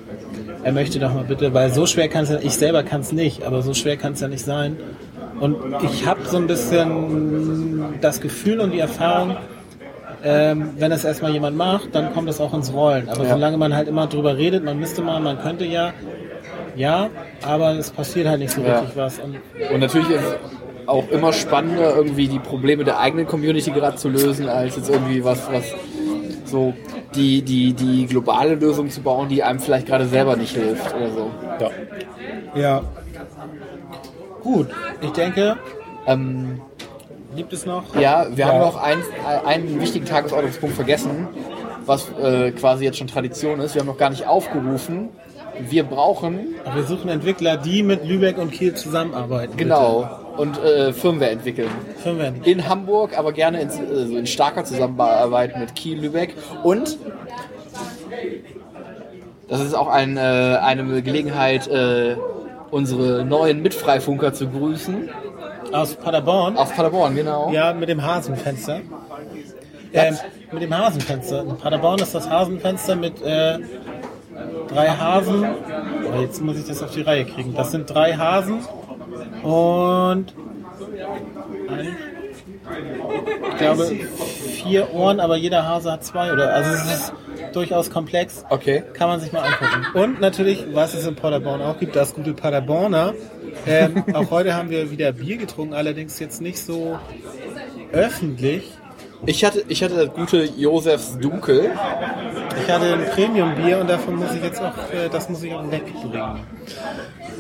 [0.65, 3.13] Er möchte doch mal bitte, weil so schwer kann es ja, ich selber kann es
[3.13, 4.77] nicht, aber so schwer kann es ja nicht sein.
[5.43, 9.37] Und ich habe so ein bisschen das Gefühl und die Erfahrung,
[10.23, 13.09] ähm, wenn es erstmal jemand macht, dann kommt es auch ins Rollen.
[13.09, 13.31] Aber ja.
[13.31, 15.95] solange man halt immer drüber redet, man müsste mal, man könnte ja,
[16.77, 17.11] ja,
[17.45, 18.79] aber es passiert halt nicht so ja.
[18.79, 19.19] richtig was.
[19.19, 19.41] Und,
[19.73, 20.37] und natürlich ist
[20.87, 25.25] auch immer spannender, irgendwie die Probleme der eigenen Community gerade zu lösen, als jetzt irgendwie
[25.25, 25.65] was, was
[26.45, 26.73] so
[27.17, 31.11] die, die, die globale Lösung zu bauen, die einem vielleicht gerade selber nicht hilft oder
[31.11, 31.31] so.
[31.59, 31.71] Ja.
[32.55, 32.83] Ja.
[34.43, 34.69] Gut,
[35.01, 35.57] ich denke.
[36.07, 36.61] Ähm,
[37.37, 37.95] gibt es noch?
[37.95, 38.53] Ja, wir ja.
[38.53, 39.03] haben noch einen,
[39.47, 41.29] einen wichtigen Tagesordnungspunkt vergessen,
[41.87, 43.75] was äh, quasi jetzt schon Tradition ist.
[43.75, 45.11] Wir haben noch gar nicht aufgerufen.
[45.61, 46.55] Wir brauchen.
[46.75, 49.57] wir suchen Entwickler, die mit Lübeck und Kiel zusammenarbeiten.
[49.57, 50.01] Genau.
[50.01, 51.71] Bitte und äh, Firmware entwickeln.
[52.03, 52.35] Firmware.
[52.45, 56.99] In Hamburg, aber gerne in, also in starker Zusammenarbeit mit Kiel, Lübeck und
[59.49, 62.17] das ist auch ein, äh, eine Gelegenheit, äh,
[62.73, 65.09] unsere neuen Mitfreifunker zu grüßen.
[65.73, 66.57] Aus Paderborn?
[66.57, 67.53] Aus Paderborn, genau.
[67.53, 68.81] Ja, mit dem Hasenfenster.
[69.93, 70.17] Ähm,
[70.51, 71.43] mit dem Hasenfenster.
[71.43, 73.59] In Paderborn ist das Hasenfenster mit äh,
[74.69, 75.45] drei Hasen.
[75.45, 77.55] Oh, jetzt muss ich das auf die Reihe kriegen.
[77.55, 78.61] Das sind drei Hasen
[79.43, 80.35] und
[83.51, 87.13] ich glaube vier Ohren, aber jeder Hase hat zwei oder also es ist
[87.53, 88.45] durchaus komplex.
[88.51, 88.83] Okay.
[88.95, 89.87] Kann man sich mal angucken.
[89.95, 93.15] Und natürlich, was es in Paderborn auch gibt, das gute Paderborner.
[93.67, 96.99] Ähm, auch heute haben wir wieder Bier getrunken, allerdings jetzt nicht so
[97.93, 98.73] öffentlich.
[99.25, 101.71] Ich hatte, ich hatte das gute Josefs Dunkel.
[102.61, 105.71] Ich hatte ein Premium-Bier und davon muss ich jetzt auch, äh, das muss ich auch
[105.71, 106.41] wegbringen.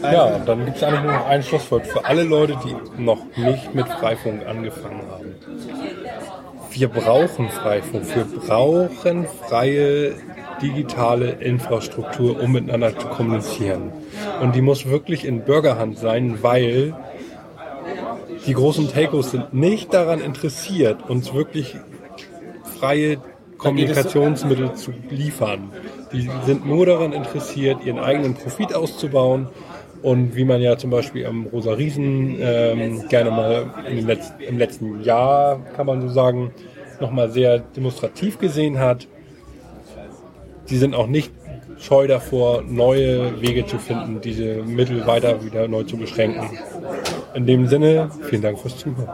[0.02, 3.74] Ja, dann gibt es eigentlich nur noch ein Schlusswort für alle Leute, die noch nicht
[3.74, 5.34] mit Freifunk angefangen haben.
[6.70, 8.04] Wir brauchen Freifunk.
[8.14, 10.14] Wir brauchen freie
[10.62, 13.92] digitale Infrastruktur, um miteinander zu kommunizieren.
[14.40, 16.94] Und die muss wirklich in Bürgerhand sein, weil
[18.46, 21.76] die großen Telcos sind nicht daran interessiert, uns wirklich
[22.78, 23.18] freie
[23.58, 25.70] Kommunikationsmittel zu liefern.
[26.12, 29.48] Die sind nur daran interessiert, ihren eigenen Profit auszubauen
[30.02, 35.02] und wie man ja zum Beispiel am Rosa Riesen ähm, gerne mal Letz-, im letzten
[35.02, 36.52] Jahr, kann man so sagen,
[37.00, 39.06] nochmal sehr demonstrativ gesehen hat,
[40.64, 41.32] sie sind auch nicht
[41.78, 46.58] scheu davor, neue Wege zu finden, diese Mittel weiter wieder neu zu beschränken.
[47.34, 49.08] In dem Sinne, vielen Dank fürs Zuhören.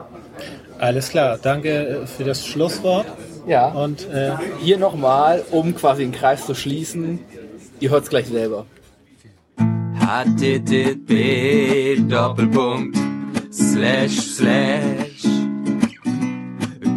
[0.78, 3.06] Alles klar, danke äh, für das Schlusswort.
[3.46, 3.68] Ja.
[3.68, 7.20] Und äh, hier nochmal, um quasi den Kreis zu schließen,
[7.80, 8.66] ihr hört es gleich selber.
[10.00, 12.96] http Doppelpunkt
[13.52, 15.28] slash slash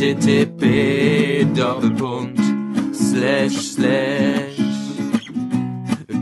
[0.00, 0.64] http
[1.54, 2.40] Doppelpunkt
[2.94, 4.56] slash slash